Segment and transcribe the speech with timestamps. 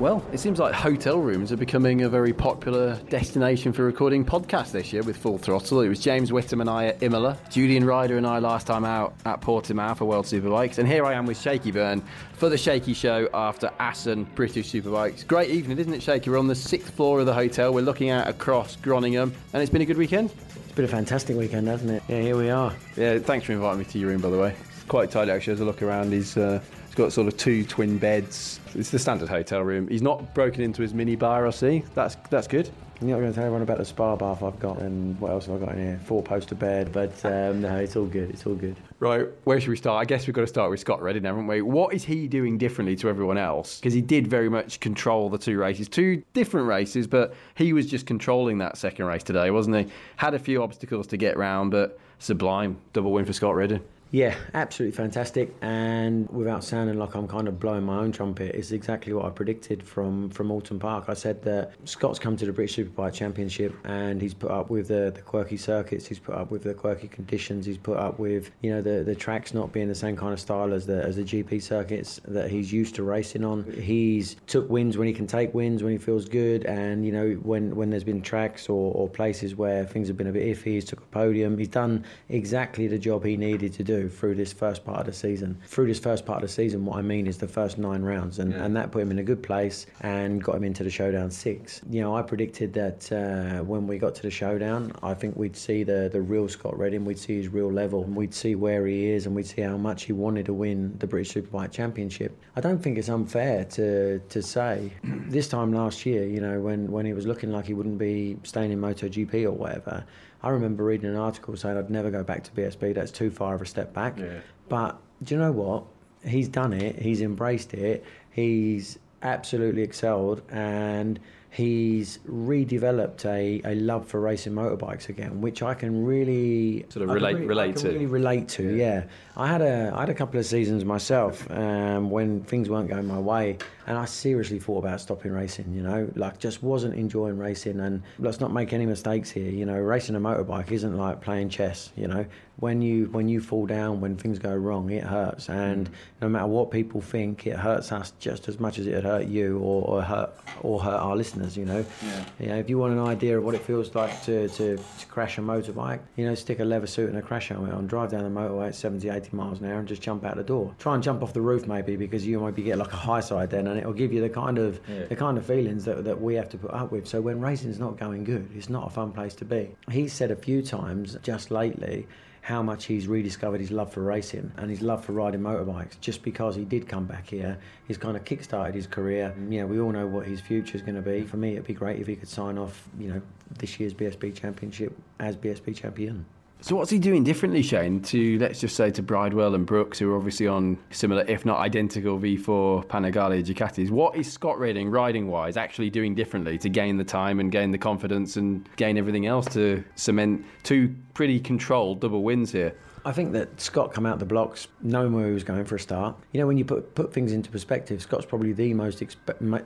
[0.00, 4.72] Well, it seems like hotel rooms are becoming a very popular destination for recording podcasts
[4.72, 5.82] this year with Full Throttle.
[5.82, 9.12] It was James Whitham and I at Imola, Julian Ryder and I last time out
[9.26, 12.94] at Portimao for World Superbikes, and here I am with Shaky Byrne for the Shaky
[12.94, 15.26] Show after Assen British Superbikes.
[15.26, 16.30] Great evening, isn't it, Shaky?
[16.30, 17.74] We're on the sixth floor of the hotel.
[17.74, 20.32] We're looking out across Groningen, and it's been a good weekend.
[20.64, 22.02] It's been a fantastic weekend, hasn't it?
[22.08, 22.72] Yeah, here we are.
[22.96, 24.56] Yeah, thanks for inviting me to your room, by the way.
[24.90, 26.12] It's quite tidy actually as I look around.
[26.12, 28.58] He's uh, he's got sort of two twin beds.
[28.74, 29.86] It's the standard hotel room.
[29.86, 31.46] He's not broken into his mini bar.
[31.46, 31.84] I see.
[31.94, 32.68] That's that's good.
[33.00, 35.46] You're not going to tell everyone about the spa bath I've got and what else
[35.46, 36.00] have I got in here?
[36.06, 38.30] Four poster bed, but um, no, it's all good.
[38.30, 38.74] It's all good.
[38.98, 40.02] Right, where should we start?
[40.02, 41.62] I guess we've got to start with Scott Redding, haven't we?
[41.62, 43.78] What is he doing differently to everyone else?
[43.78, 47.86] Because he did very much control the two races, two different races, but he was
[47.86, 49.86] just controlling that second race today, wasn't he?
[50.16, 53.82] Had a few obstacles to get round, but sublime double win for Scott Redding.
[54.12, 55.54] Yeah, absolutely fantastic.
[55.62, 59.30] And without sounding like I'm kind of blowing my own trumpet, it's exactly what I
[59.30, 61.04] predicted from, from Oulton Park.
[61.06, 64.88] I said that Scott's come to the British Superbike Championship and he's put up with
[64.88, 68.50] the, the quirky circuits, he's put up with the quirky conditions, he's put up with
[68.62, 71.16] you know the, the tracks not being the same kind of style as the as
[71.16, 73.64] the GP circuits that he's used to racing on.
[73.72, 77.32] He's took wins when he can take wins when he feels good, and you know
[77.42, 80.74] when when there's been tracks or, or places where things have been a bit iffy,
[80.74, 81.56] he's took a podium.
[81.56, 85.12] He's done exactly the job he needed to do through this first part of the
[85.12, 85.58] season.
[85.66, 88.38] Through this first part of the season, what I mean is the first nine rounds,
[88.38, 88.64] and, yeah.
[88.64, 91.80] and that put him in a good place and got him into the showdown six.
[91.90, 95.56] You know, I predicted that uh, when we got to the showdown, I think we'd
[95.56, 98.86] see the, the real Scott Redding, we'd see his real level, and we'd see where
[98.86, 102.38] he is, and we'd see how much he wanted to win the British Superbike Championship.
[102.56, 106.90] I don't think it's unfair to to say this time last year, you know, when,
[106.90, 110.04] when he was looking like he wouldn't be staying in MotoGP or whatever.
[110.42, 112.94] I remember reading an article saying I'd never go back to BSB.
[112.94, 114.18] That's too far of a step back.
[114.18, 114.40] Yeah.
[114.68, 115.84] But do you know what?
[116.24, 116.96] He's done it.
[116.96, 118.04] He's embraced it.
[118.30, 125.74] He's absolutely excelled, and he's redeveloped a, a love for racing motorbikes again, which I
[125.74, 127.88] can really sort of relate really, relate to.
[127.88, 128.84] Really relate to, yeah.
[128.84, 129.04] yeah.
[129.36, 133.06] I had a I had a couple of seasons myself um, when things weren't going
[133.06, 135.72] my way, and I seriously thought about stopping racing.
[135.74, 137.80] You know, like just wasn't enjoying racing.
[137.80, 139.50] And let's not make any mistakes here.
[139.50, 141.90] You know, racing a motorbike isn't like playing chess.
[141.96, 142.26] You know,
[142.60, 145.48] when you when you fall down, when things go wrong, it hurts.
[145.48, 145.92] And mm.
[146.20, 149.58] no matter what people think, it hurts us just as much as it hurt you
[149.58, 150.30] or, or hurt
[150.62, 151.56] or hurt our listeners.
[151.56, 152.24] You know, yeah.
[152.38, 155.06] you know, if you want an idea of what it feels like to, to, to
[155.06, 158.10] crash a motorbike, you know, stick a leather suit and a crash helmet on, drive
[158.10, 160.74] down the motorway at 70, 80 miles an hour, and just jump out the door.
[160.78, 163.20] Try and jump off the roof maybe because you might be get like a high
[163.20, 165.06] side then, and it'll give you the kind of yeah.
[165.06, 167.08] the kind of feelings that, that we have to put up with.
[167.08, 169.74] So when racing's not going good, it's not a fun place to be.
[169.90, 172.06] He said a few times just lately
[172.42, 176.22] how much he's rediscovered his love for racing and his love for riding motorbikes just
[176.22, 177.58] because he did come back here.
[177.86, 179.34] He's kind of kick-started his career.
[179.48, 181.22] You know, we all know what his future is going to be.
[181.22, 183.22] For me, it'd be great if he could sign off, you know,
[183.58, 186.24] this year's BSB Championship as BSB champion.
[186.62, 190.12] So what's he doing differently, Shane, to let's just say to Bridewell and Brookes, who
[190.12, 193.90] are obviously on similar, if not identical, V4 Panigale Ducatis?
[193.90, 197.70] What is Scott Redding, riding wise, actually doing differently to gain the time and gain
[197.70, 202.74] the confidence and gain everything else to cement two pretty controlled double wins here?
[203.06, 205.80] I think that Scott come out the blocks knowing where he was going for a
[205.80, 206.14] start.
[206.32, 209.02] You know, when you put put things into perspective, Scott's probably the most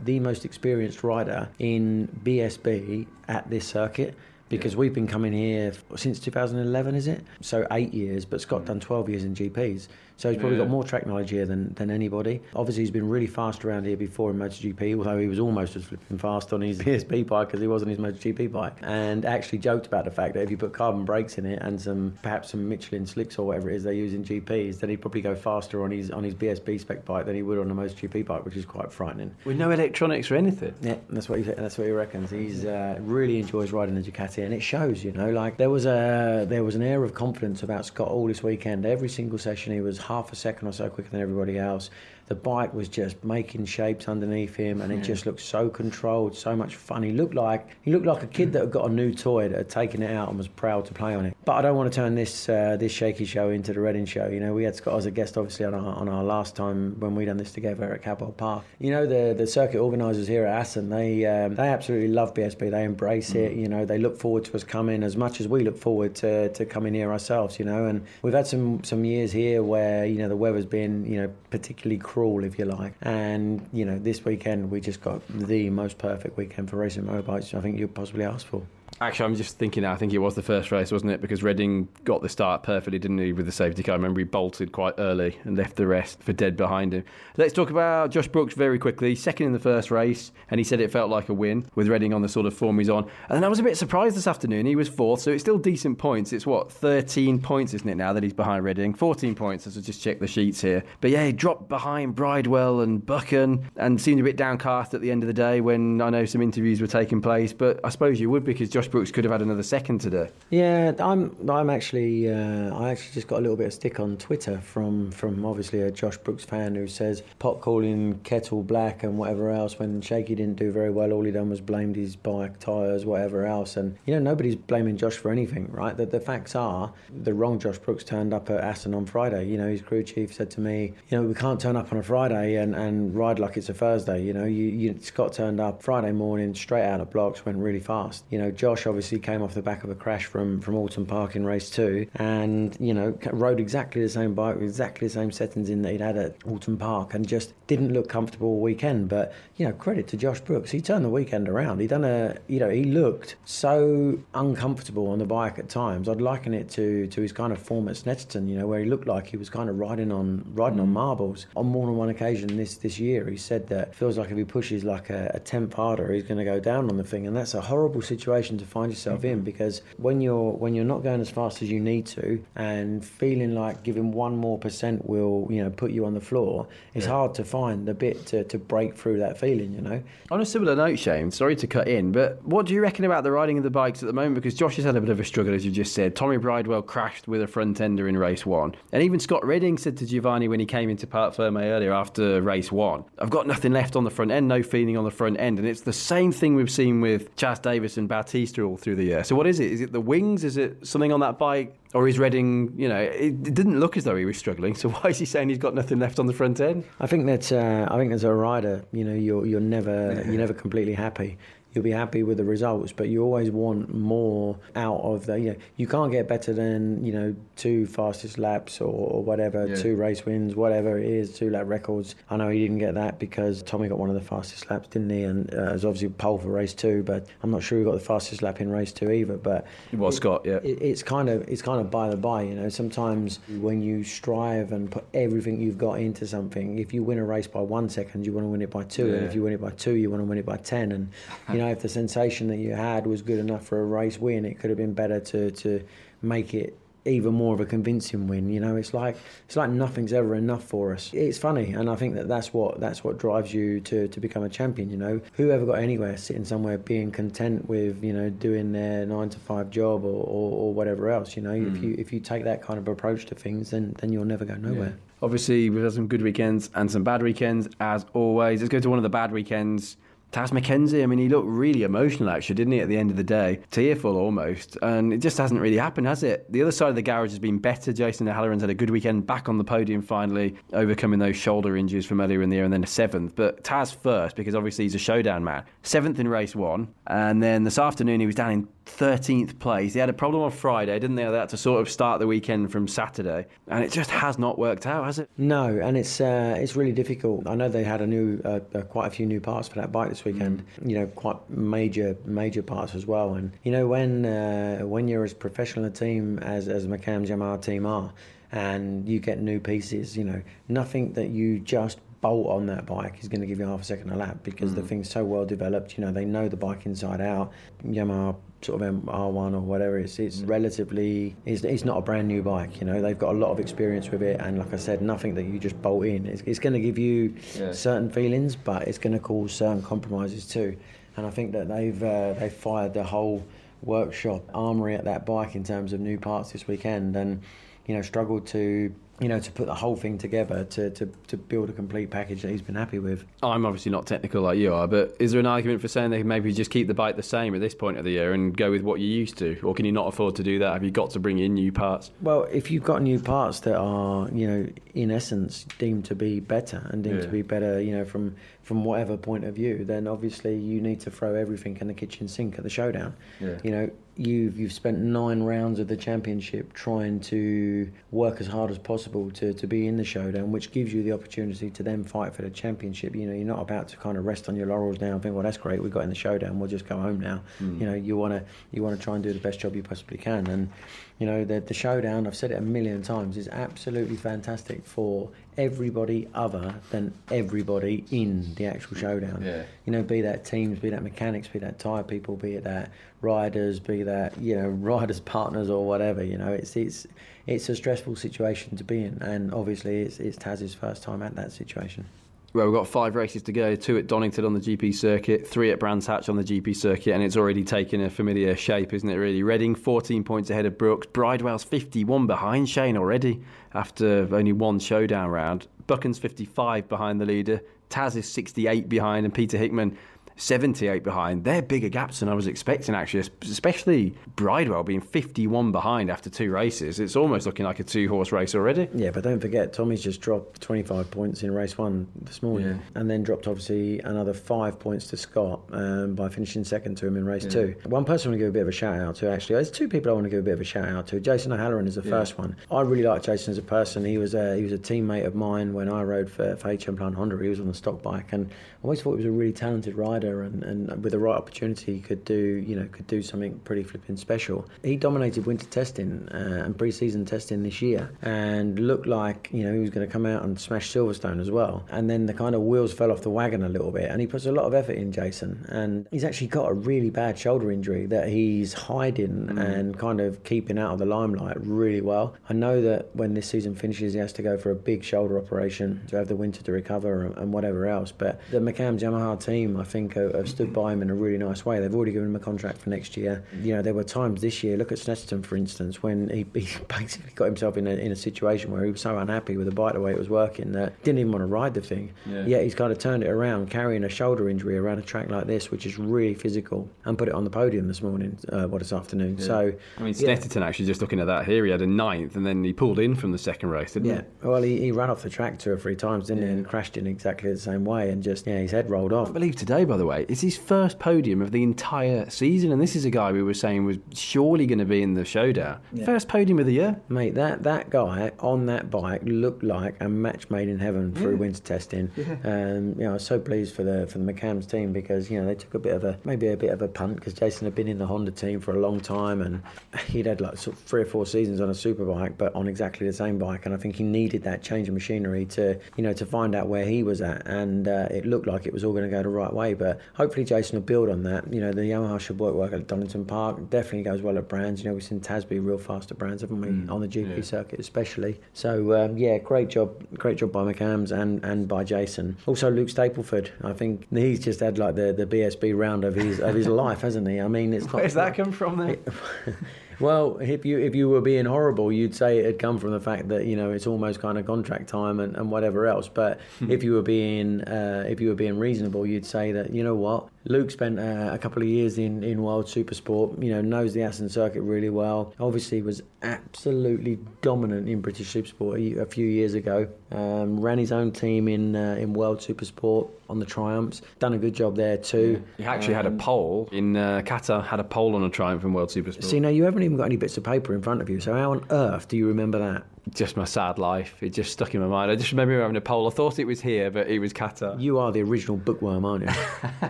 [0.05, 4.15] the most experienced rider in BSB at this circuit
[4.57, 7.25] because we've been coming here since 2011, is it?
[7.41, 8.67] So eight years, but Scott mm.
[8.67, 9.89] done 12 years in GPs.
[10.17, 10.65] So he's probably Yeah.
[10.65, 12.41] got more track knowledge here than, than anybody.
[12.55, 15.85] Obviously, he's been really fast around here before in MotoGP, although he was almost as
[15.85, 18.77] flipping fast on his BSB bike as he was on his MotoGP bike.
[18.83, 21.81] And actually joked about the fact that if you put carbon brakes in it and
[21.81, 25.01] some perhaps some Michelin slicks or whatever it is they use in GPs, then he'd
[25.01, 27.75] probably go faster on his on his BSB spec bike than he would on a
[27.75, 29.35] MotoGP bike, which is quite frightening.
[29.45, 30.75] With no electronics or anything.
[30.81, 32.31] Yeah, that's what he that's what he reckons.
[32.31, 35.03] He's uh, really enjoys riding the Ducati, and it shows.
[35.05, 38.29] You know, like there was a there was an air of confidence about Scott all
[38.29, 38.87] this weekend.
[38.87, 41.91] Every single session, he was half a second or so quicker than everybody else.
[42.27, 46.57] The bike was just making shapes underneath him, and it just looked so controlled, so
[46.57, 47.03] much fun.
[47.03, 49.57] He looked like he looked like a kid that had got a new toy that
[49.59, 51.37] had taken it out and was proud to play on it.
[51.45, 54.29] But I don't want to turn this uh, this shaky show into the Redding show.
[54.29, 56.99] You know, we had Scott as a guest, obviously, on our, on our last time
[56.99, 58.65] when we done this together at Cadwell Park.
[58.79, 62.71] You know, the the circuit organisers here at Assen, they um, they absolutely love BSB.
[62.71, 63.53] They embrace it.
[63.53, 66.49] You know, they look forward to us coming as much as we look forward to,
[66.51, 67.59] to coming here ourselves.
[67.59, 71.05] You know, and we've had some some years here where you know the weather's been
[71.05, 72.95] you know particularly cruel, if you like.
[73.03, 77.53] And you know, this weekend we just got the most perfect weekend for racing motorbikes
[77.55, 78.63] I think you could possibly ask for.
[79.01, 81.21] Actually, I'm just thinking now, I think it was the first race, wasn't it?
[81.21, 83.95] Because Redding got the start perfectly, didn't he, with the safety car?
[83.95, 87.05] I remember he bolted quite early and left the rest for dead behind him.
[87.37, 89.17] Let's talk about Josh Brookes very quickly.
[89.17, 92.15] Second in the first race, and he said it felt like a win with Redding
[92.15, 93.03] on the sort of form he's on.
[93.29, 94.65] And then I was a bit surprised this afternoon.
[94.65, 96.33] He was fourth, so it's still decent points.
[96.33, 98.95] It's what, 13 points, isn't it, now that he's behind Redding?
[98.95, 100.85] 14 points, as I just checked the sheets here.
[101.01, 105.11] But yeah, he dropped behind Bridewell and Buchan and seemed a bit downcast at the
[105.11, 107.53] end of the day when I know some interviews were taking place.
[107.53, 110.31] But I suppose you would because Josh Brookes could have had another second today.
[110.51, 111.37] Yeah, I'm.
[111.49, 112.31] I'm actually.
[112.31, 115.83] Uh, I actually just got a little bit of stick on Twitter from from obviously
[115.83, 119.79] a Josh Brookes fan who says pot calling kettle black and whatever else.
[119.79, 123.47] When Shaky didn't do very well, all he done was blamed his bike tyres, whatever
[123.47, 123.77] else.
[123.77, 125.97] And you know nobody's blaming Josh for anything, right?
[125.97, 126.93] The, the facts are
[127.23, 129.47] the wrong Josh Brooks turned up at Assen on Friday.
[129.47, 131.99] You know his crew chief said to me, you know we can't turn up on
[131.99, 134.23] a Friday and, and ride like it's a Thursday.
[134.23, 137.81] You know you, you Scott turned up Friday morning straight out of blocks, went really
[137.81, 138.25] fast.
[138.31, 141.37] You know Josh obviously came off the back of a crash from from Oulton Park
[141.37, 145.31] in race two, and you know rode exactly the same bike with exactly the same
[145.31, 149.09] settings in that he'd had at Oulton Park, and just didn't look comfortable all weekend.
[149.09, 151.81] But you know credit to Josh Brookes, he turned the weekend around.
[151.81, 156.09] He done a you know he looked so uncomfortable on the bike at times.
[156.09, 158.87] I'd liken it to to his kind of form at Snetterton, you know, where he
[158.87, 160.95] looked like he was kind of riding on riding on mm-hmm.
[160.95, 161.47] marbles.
[161.57, 164.45] On more than one occasion this this year, he said that feels like if he
[164.45, 167.37] pushes like a, a tenth harder, he's going to go down on the thing, and
[167.37, 169.45] that's a horrible situation to find yourself in mm-hmm.
[169.45, 173.55] because when you're when you're not going as fast as you need to and feeling
[173.55, 177.35] like giving one more percent will you know put you on the floor, it's hard
[177.35, 179.73] to find the bit to, to break through that feeling.
[179.73, 180.03] You know.
[180.31, 183.25] On a similar note, Shane, sorry to cut in, but what do you reckon about
[183.25, 184.35] the riding of the bikes at the moment?
[184.35, 186.17] Because Josh has had a bit of a struggle, as you just said.
[186.17, 188.75] Tommy Bridewell crashed with a front ender in race one.
[188.93, 192.41] And even Scott Redding said to Giovanni when he came into Parc Ferme earlier after
[192.41, 195.39] race one, I've got nothing left on the front end, no feeling on the front
[195.39, 195.59] end.
[195.59, 199.05] And it's the same thing we've seen with Chaz Davies and Bautista all through the
[199.05, 199.25] year.
[199.25, 199.73] So what is it?
[199.73, 200.45] Is it the wings?
[200.45, 201.77] Is it something on that bike?
[201.95, 204.75] Or is Redding, you know, it, it didn't look as though he was struggling.
[204.75, 206.85] So why is he saying he's got nothing left on the front end?
[207.01, 210.41] I think that uh, I think as a rider, you know, you're you're never you're
[210.41, 211.39] never completely happy.
[211.75, 215.39] You'll be happy with the results, but you always want more out of the.
[215.41, 219.67] You know, you can't get better than you know two fastest laps or, or whatever,
[219.67, 219.75] Yeah.
[219.75, 222.15] two race wins, whatever it is, two lap records.
[222.31, 225.11] I know he didn't get that because Tommy got one of the fastest laps, didn't
[225.11, 225.25] he?
[225.25, 228.01] And uh, was obviously pole for race two, but I'm not sure he got the
[228.01, 229.37] fastest lap in race two either.
[229.37, 230.59] But It was Scott, yeah.
[230.63, 232.69] it, it's kind of it's kind of by the by, you know.
[232.69, 237.25] Sometimes when you strive and put everything you've got into something, if you win a
[237.25, 239.53] race by one second, you want to win it by two, and if you win
[239.53, 240.93] it by two, you want to win it by ten.
[240.93, 241.09] And
[241.53, 244.45] you know, if the sensation that you had was good enough for a race win,
[244.45, 245.85] it could have been better to to
[246.23, 248.51] make it even more of a convincing win.
[248.51, 249.17] You know, it's like
[249.47, 251.11] it's like nothing's ever enough for us.
[251.13, 254.43] It's funny, and I think that that's what that's what drives you to to become
[254.43, 254.91] a champion.
[254.91, 259.29] You know, whoever got anywhere sitting somewhere being content with you know doing their nine
[259.31, 261.37] to five job or, or, or whatever else.
[261.37, 261.85] You know, if hmm.
[261.85, 264.55] you if you take that kind of approach to things, then then you'll never go
[264.55, 264.97] nowhere.
[265.23, 268.61] Obviously, we've had some good weekends and some bad weekends, as always.
[268.61, 269.97] Let's go to one of the bad weekends.
[270.33, 273.17] Taz McKenzie, I mean, he looked really emotional, actually, didn't he, at the end of
[273.17, 273.61] the day?
[273.71, 274.77] Tearful almost.
[274.83, 276.51] And it just hasn't really happened, has it?
[276.51, 277.93] The other side of the garage has been better.
[277.93, 282.05] Jason O'Halloran's had a good weekend, back on the podium finally, overcoming those shoulder injuries
[282.05, 283.37] from earlier in the year, and then a seventh.
[283.37, 285.65] But Taz first, because obviously he's a showdown man.
[285.85, 286.93] Seventh in race one.
[287.07, 289.95] And then this afternoon, he was down in 13th place.
[289.95, 291.25] They had a problem on Friday, didn't they?
[291.25, 294.59] They had to sort of start the weekend from Saturday, and it just has not
[294.59, 295.31] worked out, has it?
[295.39, 297.49] No, and it's uh, it's really difficult.
[297.49, 299.91] I know they had a new, uh, uh, quite a few new parts for that
[299.91, 300.65] bike this weekend.
[300.81, 300.91] Mm.
[300.91, 303.35] You know, quite major major parts as well.
[303.35, 307.61] And you know, when uh, when you're as professional a team as as McAMS Yamaha
[307.61, 308.13] team are,
[308.53, 313.19] and you get new pieces, you know, nothing that you just bolt on that bike
[313.21, 314.77] is going to give you half a second a lap because mm.
[314.77, 315.99] the thing's so well developed.
[315.99, 317.53] You know, they know the bike inside out.
[317.85, 320.49] Yamaha sort of R1 or whatever it's it's mm.
[320.49, 323.61] relatively it's, it's not a brand new bike you know they've got a lot of
[323.61, 326.59] experience with it and like I said nothing that you just bolt in it's, it's
[326.59, 327.73] going to give you yeah.
[327.73, 330.77] certain feelings but it's going to cause certain compromises too
[331.17, 333.45] and I think that they've uh, they've fired the whole
[333.83, 337.43] workshop armory at that bike in terms of new parts this weekend and
[337.87, 341.37] you know struggled to you know, to put the whole thing together to, to, to
[341.37, 343.25] build a complete package that he's been happy with.
[343.43, 346.19] I'm obviously not technical like you are, but is there an argument for saying they
[346.19, 348.57] can maybe just keep the bike the same at this point of the year and
[348.57, 349.59] go with what you used to?
[349.63, 350.73] Or can you not afford to do that?
[350.73, 352.11] Have you got to bring in new parts?
[352.23, 356.41] Well, if you've got new parts that are, you know, in essence deemed to be
[356.41, 357.23] better and deemed yeah.
[357.23, 360.99] to be better, you know, from from whatever point of view, then obviously you need
[360.99, 363.15] to throw everything in the kitchen sink at the showdown.
[363.39, 363.59] Yeah.
[363.63, 368.71] You know, you've you've spent nine rounds of the championship trying to work as hard
[368.71, 372.05] as possible to, to be in the showdown, which gives you the opportunity to then
[372.05, 373.15] fight for the championship.
[373.15, 375.35] You know, you're not about to kind of rest on your laurels now and think,
[375.35, 377.43] well, that's great, we got in the showdown, we'll just go home now.
[377.61, 377.81] Mm.
[377.81, 379.83] You know, you want to you want to try and do the best job you
[379.83, 380.71] possibly can, and
[381.19, 382.27] you know, the the showdown.
[382.27, 388.55] I've said it a million times is absolutely fantastic for everybody other than everybody in
[388.57, 389.43] the actual showdown.
[389.45, 389.65] Yeah.
[389.87, 392.91] You know, be that teams, be that mechanics, be that tyre people, be it that
[393.21, 396.23] riders, be that you know riders partners or whatever.
[396.23, 397.07] You know, it's it's
[397.47, 401.35] it's a stressful situation to be in, and obviously it's it's Taz's first time at
[401.37, 402.07] that situation.
[402.55, 405.73] Well, we've got five races to go two at Donington on the GP circuit, three
[405.73, 409.09] at Brands Hatch on the GP circuit, and it's already taken a familiar shape, isn't
[409.09, 409.43] it, really?
[409.43, 415.31] Redding 14 points ahead of Brookes, Bridewell's 51 behind Shane already after only one showdown
[415.31, 415.67] round.
[415.89, 417.61] Buchan's 55 behind the leader,
[417.91, 419.99] Taz is 68 behind, and Peter Hickman
[420.37, 421.45] 78 behind.
[421.45, 426.51] They're bigger gaps than I was expecting, actually, especially Bridewell being 51 behind after two
[426.51, 426.99] races.
[427.01, 428.89] It's almost looking like a two horse race already.
[428.95, 433.01] Yeah, but don't forget, Tommy's just dropped 25 points in race one this morning yeah.
[433.01, 437.17] and then dropped, obviously, another five points to Scott um, by finishing second to him
[437.17, 437.51] in race yeah.
[437.51, 437.75] two.
[437.85, 439.57] One person I want to give a bit of a shout out to, actually.
[439.57, 441.21] There's two people I want to give a bit of a shout out to.
[441.21, 442.11] Jason O'Halloran is the yeah.
[442.11, 442.57] first one.
[442.71, 444.05] I really like Jason as a person.
[444.05, 446.97] He was a, he was a teammate of mine when I rode for, for HM
[446.97, 447.39] Plant Honda.
[447.41, 449.97] He was on the stock bike and I always thought he was a really talented
[449.97, 453.83] rider and, and with the right opportunity could do you know could do something pretty
[453.83, 454.69] flipping special.
[454.83, 459.73] He dominated winter testing uh, and pre-season testing this year and looked like you know
[459.73, 461.85] he was going to come out and smash Silverstone as well.
[461.91, 464.27] And then the kind of wheels fell off the wagon a little bit and he
[464.27, 467.71] puts a lot of effort in Jason and he's actually got a really bad shoulder
[467.71, 469.59] injury that he's hiding mm.
[469.59, 472.35] and kind of keeping out of the limelight really well.
[472.49, 475.39] I know that when this season finishes he has to go for a big shoulder
[475.39, 479.43] operation to have the winter to recover and, and whatever else but the McAMS Yamaha
[479.43, 481.81] team, I think, have, have, stood by him in a really nice way.
[481.81, 483.45] They've already given him a contract for next year.
[483.63, 486.69] You know, there were times this year, look at Snetterton, for instance, when he, he
[486.89, 489.75] basically got himself in a, in a situation where he was so unhappy with the
[489.75, 492.13] bike the way it was working that didn't even want to ride the thing.
[492.27, 492.47] Yeah.
[492.47, 495.47] Yet he's kind of turned it around, carrying a shoulder injury around a track like
[495.47, 498.79] this, which is really physical, and put it on the podium this morning, uh, what,
[498.79, 499.37] this afternoon.
[499.39, 499.45] Yeah.
[499.45, 500.67] So, I mean, Snetterton yeah.
[500.67, 503.15] actually, just looking at that here, he had a ninth, and then he pulled in
[503.15, 504.23] from the second race, didn't yeah.
[504.43, 504.47] he?
[504.47, 506.97] Well, he, he ran off the track two or three times, didn't he, and crashed
[506.97, 509.29] in exactly the same way, and just, yeah, his head rolled off.
[509.29, 512.81] I believe today, by the way, it's his first podium of the entire season, and
[512.81, 515.81] this is a guy we were saying was surely going to be in the showdown.
[515.93, 516.05] Yeah.
[516.05, 517.35] First podium of the year, mate.
[517.35, 521.39] That that guy on that bike looked like a match made in heaven through yeah.
[521.39, 522.11] winter testing.
[522.17, 522.37] Yeah.
[522.45, 525.41] Um, you know, I was so pleased for the for the McAMS team because you
[525.41, 527.65] know they took a bit of a maybe a bit of a punt because Jason
[527.67, 529.63] had been in the Honda team for a long time and
[530.09, 533.07] he'd had like sort of three or four seasons on a superbike, but on exactly
[533.07, 536.13] the same bike, and I think he needed that change of machinery to you know
[536.13, 538.93] to find out where he was at, and uh, it looked like it was all
[538.93, 539.75] going to go the right way.
[539.75, 541.53] But hopefully Jason will build on that.
[541.53, 543.71] You know, the Yamaha should work well at Donington Park.
[543.71, 544.83] Definitely goes well at Brands.
[544.83, 546.69] You know, we've seen Tasby real fast at Brands, haven't we?
[546.69, 547.43] Mm, on the GP yeah.
[547.43, 548.41] circuit, especially.
[548.53, 552.37] So um, yeah, great job, great job by McAMS and, and by Jason.
[552.47, 553.51] Also Luke Stapleford.
[553.63, 557.01] I think he's just had like the, the BSB round of his of his life,
[557.01, 557.41] hasn't he?
[557.41, 558.79] I mean, it's where's that come from?
[558.79, 558.99] Then?
[560.01, 563.01] Well, if you if you were being horrible, you'd say it had come from the
[563.01, 566.09] fact that you know it's almost kind of contract time and, and whatever else.
[566.09, 566.71] But Hmm.
[566.71, 569.95] if you were being uh, if you were being reasonable, you'd say that you know
[569.95, 573.43] what Luke spent uh, a couple of years in, in World Supersport.
[573.43, 575.33] You know knows the Assen circuit really well.
[575.41, 579.89] Obviously was absolutely dominant in British Supersport a, a few years ago.
[580.13, 584.03] Um, ran his own team in uh, in World Supersport on the Triumphs.
[584.19, 585.43] Done a good job there too.
[585.57, 588.73] He actually had a pole in uh, Qatar, had a pole on a Triumph in
[588.73, 589.25] World Supersport.
[589.25, 591.21] See now you haven't even got any bits of paper in front of you.
[591.21, 592.85] So how on earth do you remember that?
[593.11, 594.17] Just my sad life.
[594.23, 595.11] It just stuck in my mind.
[595.11, 596.07] I just remember having a pole.
[596.07, 597.81] I thought it was here, but it was Qatar.
[597.81, 599.89] You are the original bookworm, aren't you?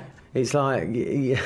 [0.34, 1.36] it's like, you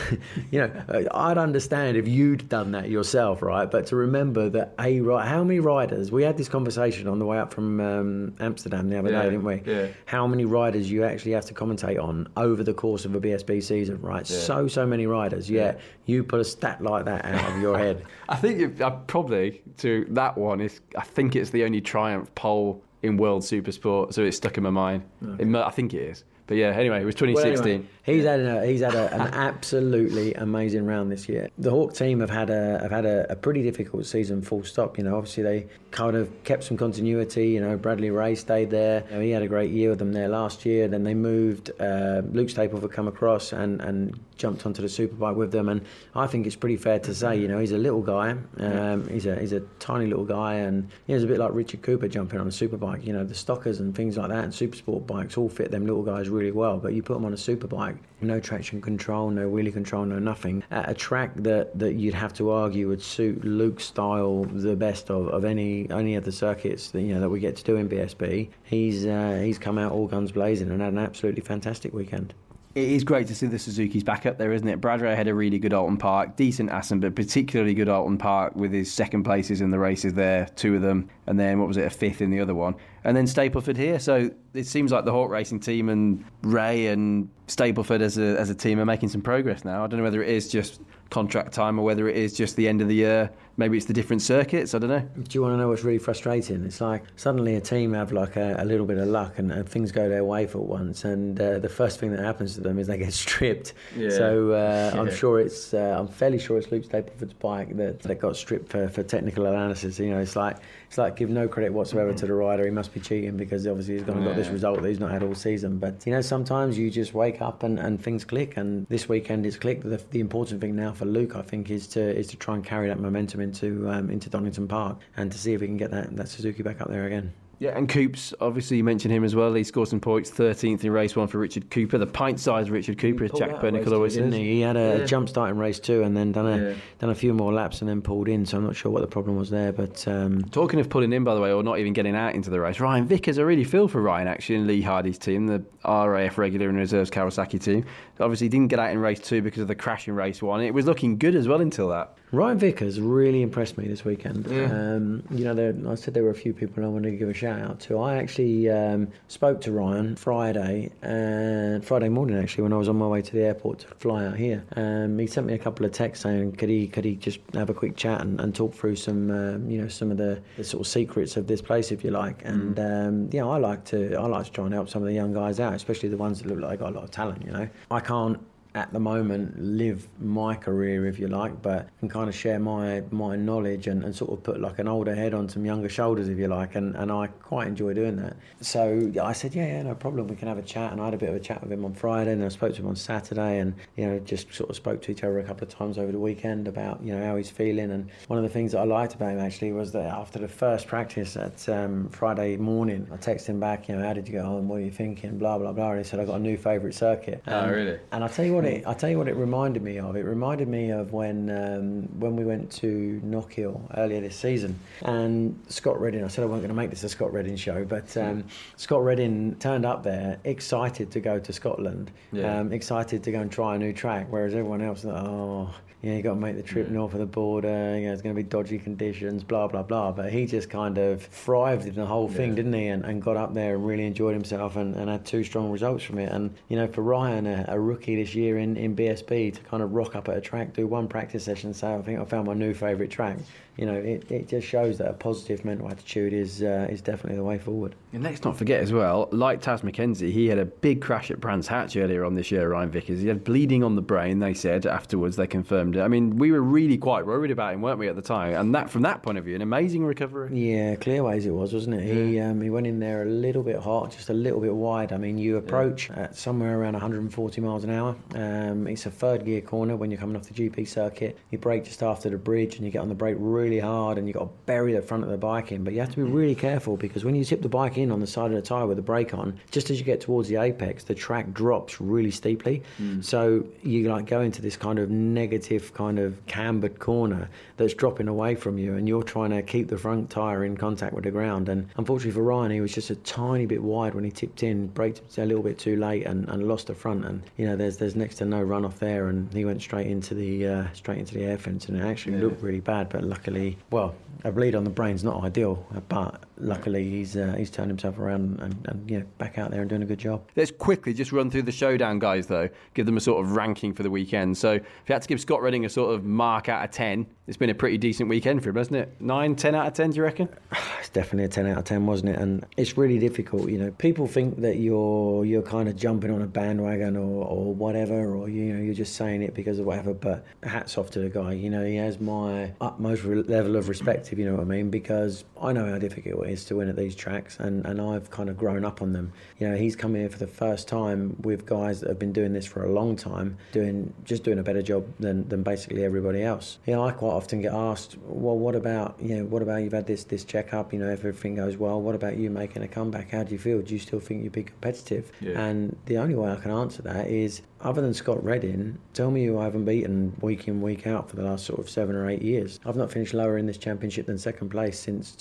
[0.52, 0.70] know,
[1.12, 3.70] I'd understand if you'd done that yourself, right?
[3.70, 6.10] But to remember that a ri- how many riders?
[6.10, 9.30] We had this conversation on the way up from um, Amsterdam the other Yeah, day,
[9.30, 9.62] didn't we?
[9.66, 9.88] yeah.
[10.06, 13.62] How many riders you actually have to commentate on over the course of a BSB
[13.62, 14.28] season, right?
[14.28, 14.38] Yeah.
[14.38, 15.50] So so many riders.
[15.50, 15.74] Yeah.
[16.06, 18.04] you put a stat like that out of your head.
[18.30, 20.80] I think it, I probably to that one is.
[20.96, 24.70] I think it's the only Triumph pole in World Supersport, so it's stuck in my
[24.70, 25.04] mind.
[25.38, 26.24] It I think it is.
[26.48, 27.70] But yeah, anyway, it was Well, 2016.
[27.70, 31.50] anyway, he's had a, he's had a, an absolutely amazing round this year.
[31.58, 34.40] The Hawk team have had a have had a, a pretty difficult season.
[34.40, 34.96] Full stop.
[34.96, 37.48] You know, obviously they kind of kept some continuity.
[37.48, 39.04] You know, Bradley Ray stayed there.
[39.10, 40.88] You know, he had a great year with them there last year.
[40.88, 41.70] Then they moved.
[41.78, 45.68] Uh, Luke Stapleford come across and and jumped onto the superbike with them.
[45.68, 45.82] And
[46.14, 48.36] I think it's pretty fair to say, you know, he's a little guy.
[48.58, 51.82] Um, he's a he's a tiny little guy, and know, he's a bit like Richard
[51.82, 53.04] Cooper jumping on a superbike.
[53.04, 55.84] You know, the stockers and things like that, and super sport bikes all fit them
[55.84, 56.78] little guys really well.
[56.78, 60.62] But you put them on a superbike, no traction control, no wheelie control, no nothing,
[60.70, 65.10] at a track that, that you'd have to argue would suit Luke's style the best
[65.10, 67.76] of, of any any of the circuits that you know that we get to do
[67.76, 68.48] in BSB.
[68.64, 72.34] He's uh, he's come out all guns blazing and had an absolutely fantastic weekend.
[72.78, 74.80] It is great to see the Suzuki's back up there, isn't it?
[74.80, 78.54] Brad Ray had a really good Oulton Park, decent Assen, but particularly good Oulton Park
[78.54, 81.76] with his second places in the races there, two of them, and then what was
[81.76, 83.98] it, a fifth in the other one, and then Stapleford here.
[83.98, 88.48] So it seems like the Hawk Racing team and Ray and Stapleford as a as
[88.48, 89.82] a team are making some progress now.
[89.82, 90.80] I don't know whether it is just
[91.10, 93.30] contract time or whether it is just the end of the year.
[93.58, 94.72] Maybe it's the different circuits.
[94.72, 95.00] I don't know.
[95.00, 96.64] Do you want to know what's really frustrating?
[96.64, 99.68] It's like suddenly a team have like a, a little bit of luck and, and
[99.68, 102.78] things go their way for once, and uh, the first thing that happens to them
[102.78, 103.74] is they get stripped.
[103.96, 104.10] Yeah.
[104.10, 105.14] So uh, I'm Yeah.
[105.14, 108.88] sure it's uh, I'm fairly sure it's Luke Stapleford's bike that, that got stripped for,
[108.88, 109.98] for technical analysis.
[109.98, 112.64] You know, it's like it's like give no credit whatsoever to the rider.
[112.64, 115.10] He must be cheating because obviously he's gone and got this result that he's not
[115.10, 115.78] had all season.
[115.78, 118.56] But you know, sometimes you just wake up and, and things click.
[118.56, 119.82] And this weekend it's clicked.
[119.82, 122.64] The, the important thing now for Luke, I think, is to is to try and
[122.64, 125.90] carry that momentum into um, into Donington Park and to see if he can get
[125.90, 127.34] that, that Suzuki back up there again.
[127.60, 129.52] Yeah, and Coops, obviously you mentioned him as well.
[129.52, 131.98] He scored some points, 13th in race one for Richard Cooper.
[131.98, 134.38] The pint-sized Richard Cooper, as Jack out of race Bernicle always didn't says.
[134.38, 134.52] he?
[134.54, 135.04] He had a Yeah.
[135.06, 136.74] jump start in race two and then done a Yeah.
[137.00, 138.46] done a few more laps and then pulled in.
[138.46, 141.24] So I'm not sure what the problem was there, but um, Talking of pulling in,
[141.24, 143.64] by the way, or not even getting out into the race, Ryan Vickers, I really
[143.64, 147.84] feel for Ryan actually in Lee Hardy's team, the RAF regular and reserves Kawasaki team.
[148.20, 150.60] Obviously, didn't get out in race two because of the crash in race one.
[150.60, 152.14] It was looking good as well until that.
[152.30, 154.46] Ryan Vickers really impressed me this weekend.
[154.70, 157.28] Um, you know, there, I said there were a few people I wanted to give
[157.28, 157.98] a shout out to.
[158.00, 162.96] I actually um, spoke to Ryan Friday and Friday morning actually when I was on
[162.96, 164.62] my way to the airport to fly out here.
[164.76, 167.70] Um, he sent me a couple of texts saying could he could he just have
[167.70, 170.64] a quick chat and, and talk through some um, you know some of the, the
[170.64, 172.44] sort of secrets of this place if you like.
[172.44, 175.14] And um, yeah, I like to I like to try and help some of the
[175.14, 177.42] young guys out, especially the ones that look like they got a lot of talent.
[177.44, 178.38] You know, I can't
[178.74, 183.02] at the moment live my career if you like but can kind of share my
[183.10, 186.28] my knowledge and, and sort of put like an older head on some younger shoulders
[186.28, 188.36] if you like and, and I quite enjoy doing that.
[188.60, 191.14] So I said yeah yeah no problem we can have a chat and I had
[191.14, 192.96] a bit of a chat with him on Friday and I spoke to him on
[192.96, 195.98] Saturday and you know just sort of spoke to each other a couple of times
[195.98, 198.80] over the weekend about you know how he's feeling and one of the things that
[198.80, 203.08] I liked about him actually was that after the first practice at um, Friday morning
[203.12, 204.68] I texted him back you know how did you get on?
[204.68, 205.38] What are you thinking?
[205.38, 207.42] Blah blah blah and he said I got a new favourite circuit.
[207.46, 207.98] Oh, really?
[208.12, 210.16] and I tell you what it, I tell you what it reminded me of.
[210.16, 215.58] It reminded me of when um, when we went to Knockhill earlier this season, and
[215.68, 216.24] Scott Redding.
[216.24, 218.44] I said I wasn't going to make this a Scott Redding show, but um,
[218.76, 222.58] Scott Redding turned up there excited to go to Scotland, Yeah.
[222.60, 225.68] um, excited to go and try a new track, whereas everyone else, was
[226.02, 226.06] oh.
[226.06, 227.98] Yeah, you got to make the trip north of the border.
[227.98, 230.12] You know, it's going to be dodgy conditions, blah blah blah.
[230.12, 232.86] But he just kind of thrived in the whole thing, didn't he?
[232.86, 236.04] And, and got up there and really enjoyed himself and, and had two strong results
[236.04, 236.30] from it.
[236.30, 239.82] And you know, for Ryan, a, a rookie this year in, in BSB, to kind
[239.82, 242.46] of rock up at a track, do one practice session, say I think I found
[242.46, 243.38] my new favourite track.
[243.78, 247.36] You know, it, it just shows that a positive mental attitude is uh, is definitely
[247.36, 247.94] the way forward.
[248.12, 251.40] And let's not forget as well, like Taz McKenzie, he had a big crash at
[251.40, 253.20] Brands Hatch earlier on this year, Ryan Vickers.
[253.20, 256.00] He had bleeding on the brain, they said afterwards, they confirmed it.
[256.00, 258.54] I mean, we were really quite worried about him, weren't we, at the time?
[258.54, 260.58] And that, from that point of view, an amazing recovery.
[260.58, 262.06] Yeah, Clearways it was, wasn't it?
[262.06, 262.14] Yeah.
[262.14, 265.12] He um, he went in there a little bit hot, just a little bit wide.
[265.12, 266.22] I mean, you approach yeah.
[266.22, 268.16] at somewhere around 140 miles an hour.
[268.34, 271.38] Um, it's a third gear corner when you're coming off the GP circuit.
[271.50, 274.26] You brake just after the bridge, and you get on the brake really hard, and
[274.26, 275.84] you've got to bury the front of the bike in.
[275.84, 278.20] But you have to be really careful because when you tip the bike in on
[278.20, 280.56] the side of the tyre with the brake on, just as you get towards the
[280.56, 282.82] apex, the track drops really steeply.
[282.98, 283.22] Mm.
[283.22, 288.28] So you like go into this kind of negative, kind of cambered corner that's dropping
[288.28, 291.30] away from you, and you're trying to keep the front tyre in contact with the
[291.30, 291.68] ground.
[291.68, 294.88] And unfortunately for Ryan, he was just a tiny bit wide when he tipped in,
[294.88, 297.24] braked a little bit too late, and, and lost the front.
[297.24, 300.34] And you know, there's there's next to no runoff there, and he went straight into
[300.34, 302.42] the uh, straight into the air fence, and it actually yeah.
[302.42, 303.08] looked really bad.
[303.08, 304.14] But luckily, well,
[304.44, 308.60] a bleed on the brain's not ideal, but luckily he's uh, he's turned himself around
[308.60, 310.42] and, and you know back out there and doing a good job.
[310.56, 313.92] Let's quickly just run through the showdown guys though, give them a sort of ranking
[313.94, 314.56] for the weekend.
[314.56, 317.26] So if you had to give Scott Redding a sort of mark out of ten,
[317.46, 319.20] it's been a pretty decent weekend for him, hasn't it?
[319.20, 320.48] Nine, ten out of ten, do you reckon?
[320.98, 322.38] It's definitely a ten out of ten, wasn't it?
[322.38, 323.70] And it's really difficult.
[323.70, 327.72] You know, people think that you're you're kind of jumping on a bandwagon or, or
[327.72, 330.12] whatever, or you know you're just saying it because of whatever.
[330.12, 331.52] But hats off to the guy.
[331.52, 334.90] You know, he has my utmost level of respect, if you know what I mean,
[334.90, 338.30] because I know how difficult it is to win at these tracks, and, and I've
[338.30, 339.32] kind of grown up on them.
[339.58, 342.52] You know, he's come here for the first time with guys that have been doing
[342.52, 346.42] this for a long time, doing just doing a better job than, than basically everybody
[346.42, 346.78] else.
[346.86, 349.92] You know, I quite often get asked, well, what about you know, what about you've
[349.92, 350.92] had this this checkup?
[350.92, 353.30] You know, if everything goes well, what about you making a comeback?
[353.30, 353.80] How do you feel?
[353.82, 355.30] Do you still think you'd be competitive?
[355.40, 355.60] Yeah.
[355.60, 359.44] And the only way I can answer that is other than Scott Redding, tell me
[359.46, 362.28] who I haven't beaten week in, week out for the last sort of seven or
[362.28, 362.80] eight years.
[362.84, 365.36] I've not finished lower in this championship than second place since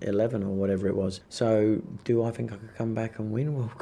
[0.00, 1.20] 2011 or whatever it was.
[1.28, 3.70] So, do I think I could come back and win?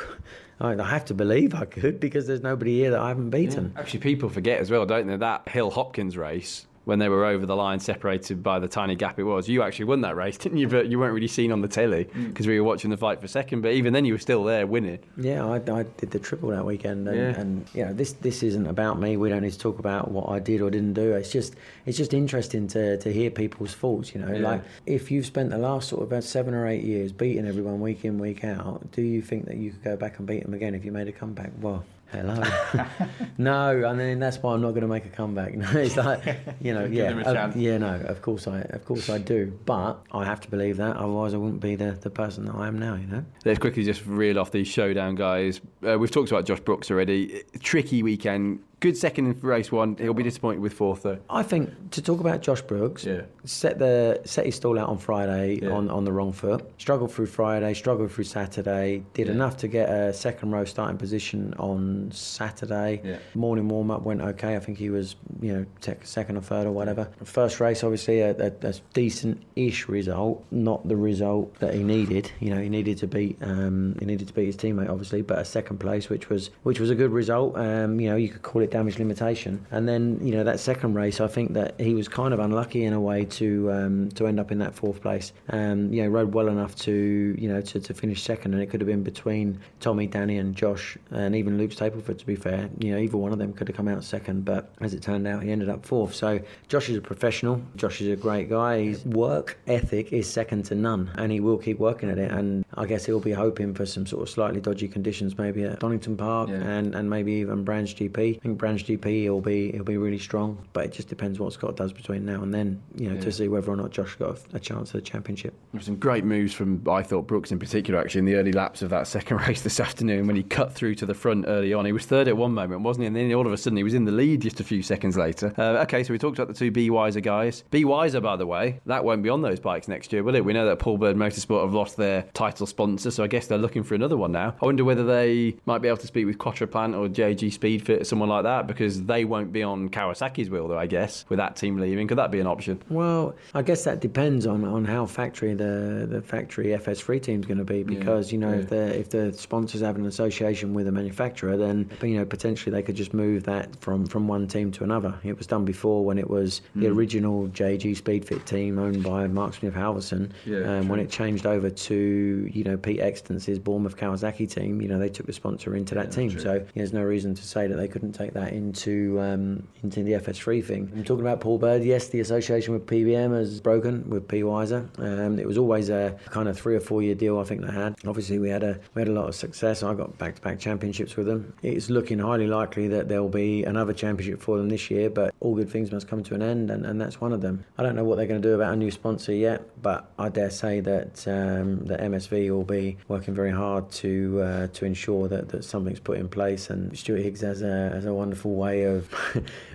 [0.58, 3.72] Well, I have to believe I could because there's nobody here that I haven't beaten.
[3.74, 3.80] Yeah.
[3.82, 5.16] Actually, people forget as well, don't they?
[5.16, 9.18] That Hill Hopkins race when they were over the line, separated by the tiny gap
[9.18, 9.48] it was.
[9.48, 10.68] You actually won that race, didn't you?
[10.68, 12.50] But you weren't really seen on the telly because mm.
[12.50, 13.62] we were watching the fight for second.
[13.62, 15.00] But even then, you were still there winning.
[15.16, 17.40] Yeah, I, I did the triple that weekend, and, yeah.
[17.40, 19.16] and you know, this this isn't about me.
[19.16, 21.12] We don't need to talk about what I did or didn't do.
[21.14, 24.14] It's just it's just interesting to, to hear people's thoughts.
[24.14, 24.48] You know, yeah.
[24.48, 27.80] like if you've spent the last sort of about seven or eight years beating everyone
[27.80, 30.54] week in week out, do you think that you could go back and beat them
[30.54, 31.50] again if you made a comeback?
[31.60, 32.42] Well hello.
[33.38, 35.54] no, I mean that's why I'm not going to make a comeback.
[35.56, 39.18] No, it's like you know, yeah, uh, yeah, no, of course I, of course I
[39.18, 42.54] do, but I have to believe that, otherwise I wouldn't be the, the person that
[42.54, 42.94] I am now.
[42.94, 43.24] You know.
[43.44, 45.60] Let's quickly just reel off these showdown guys.
[45.86, 47.42] Uh, we've talked about Josh Brookes already.
[47.60, 49.96] Tricky weekend good second in race one.
[49.96, 51.18] He'll be disappointed with fourth though.
[51.30, 53.22] I think to talk about Josh Brookes, yeah.
[53.44, 55.70] set the set his stall out on Friday yeah.
[55.70, 56.70] on, on the wrong foot.
[56.78, 59.02] Struggled through Friday, struggled through Saturday.
[59.14, 59.32] Did yeah.
[59.32, 63.18] enough to get a second row starting position on Saturday.
[63.34, 64.56] Morning warm up went okay.
[64.56, 65.66] I think he was you know
[66.02, 67.08] second or third or whatever.
[67.24, 72.30] First race, obviously a, a, a decent-ish result, not the result that he needed.
[72.40, 75.38] You know he needed to beat um, he needed to beat his teammate obviously, but
[75.38, 77.56] a second place, which was which was a good result.
[77.56, 79.64] Um, you know you could call it damage limitation.
[79.70, 82.84] And then you know that second race, I think that he was kind of unlucky
[82.84, 85.32] in a way to um, to end up in that fourth place.
[85.50, 88.66] Um, you know, rode well enough to you know to, to finish second, and it
[88.66, 92.18] could have been between Tommy, Danny, and Josh, and even Luke Stapleford.
[92.18, 94.70] To be fair, you know, either one of them could have come out second, but
[94.80, 96.14] as it turned out, he ended up fourth.
[96.14, 97.62] So Josh is a professional.
[97.76, 98.82] Josh is a great guy.
[98.82, 102.30] His work ethic is second to none, and he will keep working at it.
[102.30, 105.80] And I guess he'll be hoping for some sort of slightly dodgy conditions, maybe at
[105.80, 106.56] Donington Park yeah.
[106.56, 108.40] and, and maybe even Brands GP.
[108.56, 111.76] Think Brands GP he'll be he'll be really strong, but it just depends what Scott
[111.76, 112.82] does between now and then.
[112.94, 113.20] You know, yeah.
[113.20, 115.52] to see whether or not Josh got a, chance at the championship.
[115.72, 118.52] There were some great moves from I thought Brookes in particular actually in the early
[118.52, 121.74] laps of that second race this afternoon when he cut through to the front early
[121.74, 121.84] on.
[121.84, 123.06] He was third at one moment, wasn't he?
[123.08, 125.16] And then all of a sudden he was in the lead just a few seconds
[125.16, 125.52] later.
[125.58, 127.62] Uh, okay, so we talked about the two Be Wiser guys.
[127.70, 130.44] Be Wiser, by the way, that won't be on those bikes next year, will it?
[130.44, 133.58] We know that Paul Bird Motorsport have lost their title sponsor, so I guess they're
[133.58, 134.54] looking for another one now.
[134.62, 138.00] I wonder whether they might be able to speak with Quattro Plant or JG Speedfit
[138.00, 140.78] or someone like that because they won't be on Kawasaki's wheel, though.
[140.78, 142.82] I guess with that team leaving, could that be an option?
[142.88, 147.58] Well, I guess that depends on, on how factory the the factory FS3 team's going
[147.58, 148.32] to be because yeah.
[148.32, 148.60] you know yeah.
[148.60, 152.72] if the if the sponsors have an association with a manufacturer, then you know potentially
[152.72, 155.18] they could just move that from from one team to another.
[155.24, 156.82] It was done before when it was mm.
[156.82, 156.98] the hmm.
[156.98, 160.30] original JG Speedfit team owned by Mark Smith Halverson.
[160.44, 164.88] Yeah, um, when it changed over to you know Pete Extance's Bournemouth Kawasaki team, you
[164.88, 166.30] know they took the sponsor into that team.
[166.30, 166.40] True.
[166.40, 170.12] So there's no reason to say that they couldn't take that into um, into the
[170.12, 170.92] FS3 thing.
[170.94, 171.82] I'm talking about Paul Bird.
[171.82, 174.88] Yes, the association with PBM has broken with Be Wiser.
[174.98, 177.38] Um, it was always a kind of three or four year deal.
[177.38, 177.96] I think they had.
[178.06, 179.82] Obviously, we had a we had a lot of success.
[179.82, 181.52] I got back to back championships with them.
[181.62, 185.10] It's looking highly likely that there'll be another championship for them this year.
[185.10, 187.64] But all good things must come to an end, and, and that's one of them.
[187.78, 190.28] I don't know what they're going to do about a new sponsor yet, but I
[190.28, 195.28] dare say that um, that MSV will be working very hard to uh, to ensure
[195.28, 196.70] that, that something's put in place.
[196.70, 199.08] And Stuart Higgs has a has a wonderful way of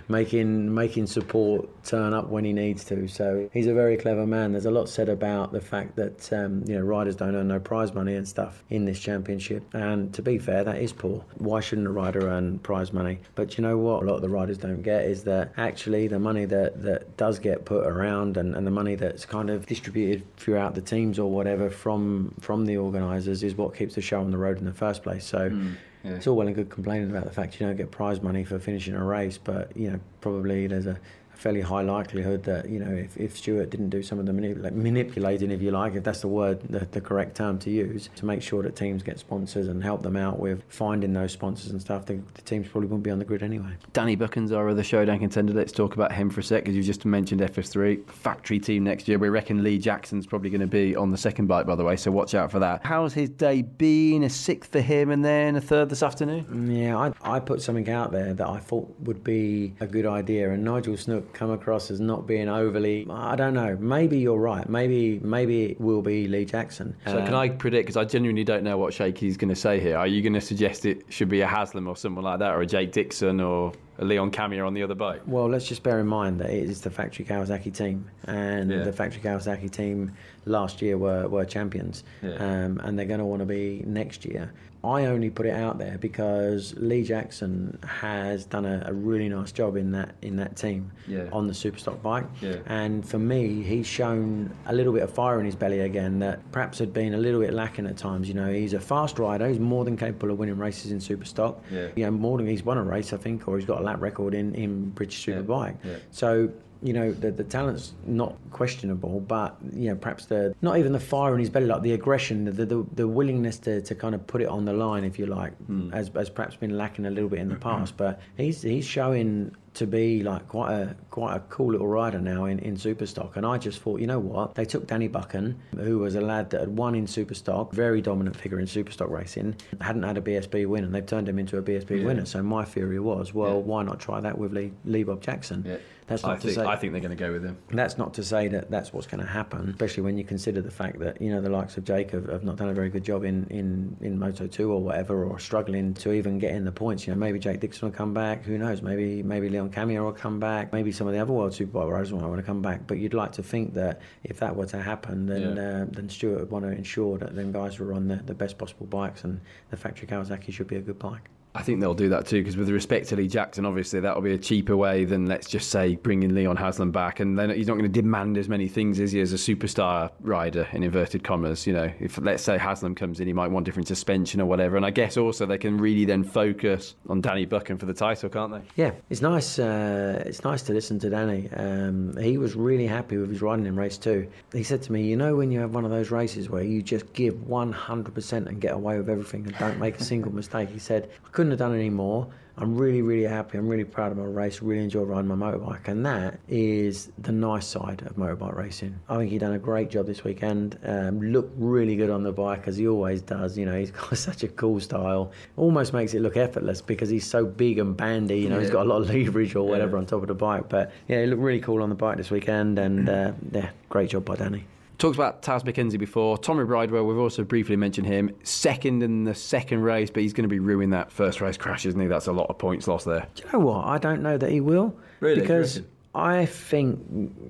[0.08, 3.08] making making support turn up when he needs to.
[3.08, 4.52] So he's a very clever man.
[4.52, 7.60] There's a lot said about the fact that um, you know riders don't earn no
[7.60, 9.62] prize money and stuff in this championship.
[9.74, 11.24] And to be fair, that is poor.
[11.38, 13.20] Why shouldn't a rider earn prize money?
[13.34, 14.02] But you know what?
[14.02, 17.38] A lot of the riders don't get is that actually the money that that does
[17.38, 21.30] get put around and, and the money that's kind of distributed throughout the teams or
[21.30, 24.72] whatever from from the organisers is what keeps the show on the road in the
[24.72, 25.24] first place.
[25.24, 25.50] So.
[25.50, 25.76] Mm.
[26.04, 26.14] Yeah.
[26.14, 28.58] It's all well and good complaining about the fact you don't get prize money for
[28.58, 30.98] finishing a race, but you know probably there's a
[31.34, 34.72] fairly high likelihood that you know if, if Stuart didn't do some of the manip-
[34.72, 38.24] manipulating, if you like, if that's the word, the, the, correct term to use, to
[38.24, 41.80] make sure that teams get sponsors and help them out with finding those sponsors and
[41.80, 43.72] stuff, the, the teams probably wouldn't be on the grid anyway.
[43.92, 45.52] Danny Buchan's our other showdown contender.
[45.52, 49.08] Let's talk about him for a sec, because you just mentioned FS3 factory team next
[49.08, 49.18] year.
[49.18, 51.96] We reckon Lee Jackson's probably going to be on the second bike, by the way,
[51.96, 52.84] so watch out for that.
[52.84, 54.22] How's his day been?
[54.22, 56.70] A sixth for him, and then a third this afternoon.
[56.70, 60.50] Yeah, I, I put something out there that I thought would be a good idea,
[60.50, 63.06] and Nigel Snook come across as not being overly.
[63.10, 63.76] I don't know.
[63.80, 64.68] Maybe you're right.
[64.68, 66.96] Maybe maybe it will be Lee Jackson.
[67.06, 67.86] So can I predict?
[67.86, 69.96] Because I genuinely don't know what Shaky's going to say here.
[69.96, 72.60] Are you going to suggest it should be a Haslam or someone like that, or
[72.60, 75.22] a Jake Dixon or a Leon Camier on the other bike?
[75.26, 78.82] Well, let's just bear in mind that it is the factory Kawasaki team, and yeah.
[78.82, 80.12] the factory Kawasaki team
[80.44, 82.34] last year were, were champions, yeah.
[82.34, 84.52] um, and they're going to want to be next year.
[84.84, 89.52] I only put it out there because Lee Jackson has done a, a really nice
[89.52, 91.28] job in that in that team yeah.
[91.32, 92.56] on the Superstock bike, yeah.
[92.66, 96.50] and for me, he's shown a little bit of fire in his belly again that
[96.50, 98.26] perhaps had been a little bit lacking at times.
[98.26, 101.60] You know, he's a fast rider; he's more than capable of winning races in Superstock.
[101.70, 101.88] Yeah.
[101.94, 104.00] You know, more than he's won a race, I think, or he's got a lap
[104.00, 105.76] record in in British Superbike.
[106.10, 106.50] So
[106.82, 111.00] you know the, the talent's not questionable, but you know perhaps the not even the
[111.00, 114.26] fire in his belly, like the aggression, the the, the willingness to, to kind of
[114.26, 115.92] put it on the line, if you like, mm.
[115.92, 117.96] has, has perhaps been lacking a little bit in the past.
[117.96, 122.44] But he's he's showing to be like quite a quite a cool little rider now
[122.44, 123.36] in, in Superstock.
[123.36, 124.54] And I just thought, you know what?
[124.54, 128.36] They took Danny Buchan, who was a lad that had won in Superstock, very dominant
[128.36, 131.62] figure in Superstock racing, hadn't had a BSB win, and they've turned him into a
[131.62, 132.06] BSB yeah.
[132.06, 132.26] winner.
[132.26, 133.58] So my theory was, well, yeah.
[133.58, 135.64] why not try that with Lee, Lee Bob Jackson?
[135.66, 135.76] Yeah.
[136.06, 136.64] That's not I to think, say.
[136.64, 137.58] I think they're going to go with him.
[137.70, 140.70] That's not to say that that's what's going to happen, especially when you consider the
[140.70, 143.04] fact that you know the likes of Jake have, have not done a very good
[143.04, 146.72] job in, in, in Moto two or whatever, or struggling to even get in the
[146.72, 147.06] points.
[147.06, 148.44] You know, maybe Jake Dixon will come back.
[148.44, 148.82] Who knows?
[148.82, 150.72] Maybe maybe Leon Camier will come back.
[150.72, 152.86] Maybe some of the other World Superbike riders might want to come back.
[152.86, 155.82] But you'd like to think that if that were to happen, then yeah.
[155.82, 158.58] uh, then Stuart would want to ensure that them guys were on the, the best
[158.58, 161.28] possible bikes, and the factory Kawasaki should be a good bike.
[161.54, 164.32] I think they'll do that too because with respect to Lee Jackson, obviously that'll be
[164.32, 167.74] a cheaper way than let's just say bringing Leon Haslam back, and then he's not
[167.74, 171.66] going to demand as many things as he as a superstar rider in inverted commas.
[171.66, 174.76] You know, if let's say Haslam comes in, he might want different suspension or whatever,
[174.76, 178.30] and I guess also they can really then focus on Danny Buchan for the title,
[178.30, 178.82] can't they?
[178.82, 179.58] Yeah, it's nice.
[179.58, 181.50] Uh, it's nice to listen to Danny.
[181.54, 184.26] Um, he was really happy with his riding in race two.
[184.52, 186.80] He said to me, "You know, when you have one of those races where you
[186.80, 190.78] just give 100% and get away with everything and don't make a single mistake," he
[190.78, 192.28] said, "I couldn't have done any more.
[192.56, 193.58] I'm really, really happy.
[193.58, 194.62] I'm really proud of my race.
[194.62, 199.00] Really enjoy riding my motorbike, and that is the nice side of motorbike racing.
[199.08, 200.78] I think he done a great job this weekend.
[200.84, 203.58] Um, looked really good on the bike as he always does.
[203.58, 205.32] You know, he's got such a cool style.
[205.56, 208.38] Almost makes it look effortless because he's so big and bandy.
[208.38, 208.60] You know, yeah.
[208.60, 210.02] he's got a lot of leverage or whatever yeah.
[210.02, 210.68] on top of the bike.
[210.68, 214.10] But yeah, he looked really cool on the bike this weekend, and uh, yeah, great
[214.10, 214.64] job by Danny.
[214.98, 216.38] Talked about Taz McKenzie before.
[216.38, 218.30] Tommy Bridewell, we've also briefly mentioned him.
[218.44, 221.86] Second in the second race, but he's going to be ruining that first race crash,
[221.86, 222.06] isn't he?
[222.06, 223.26] That's a lot of points lost there.
[223.34, 223.84] Do you know what?
[223.84, 224.94] I don't know that he will.
[225.20, 225.40] Really?
[225.40, 225.82] Because
[226.14, 227.00] I think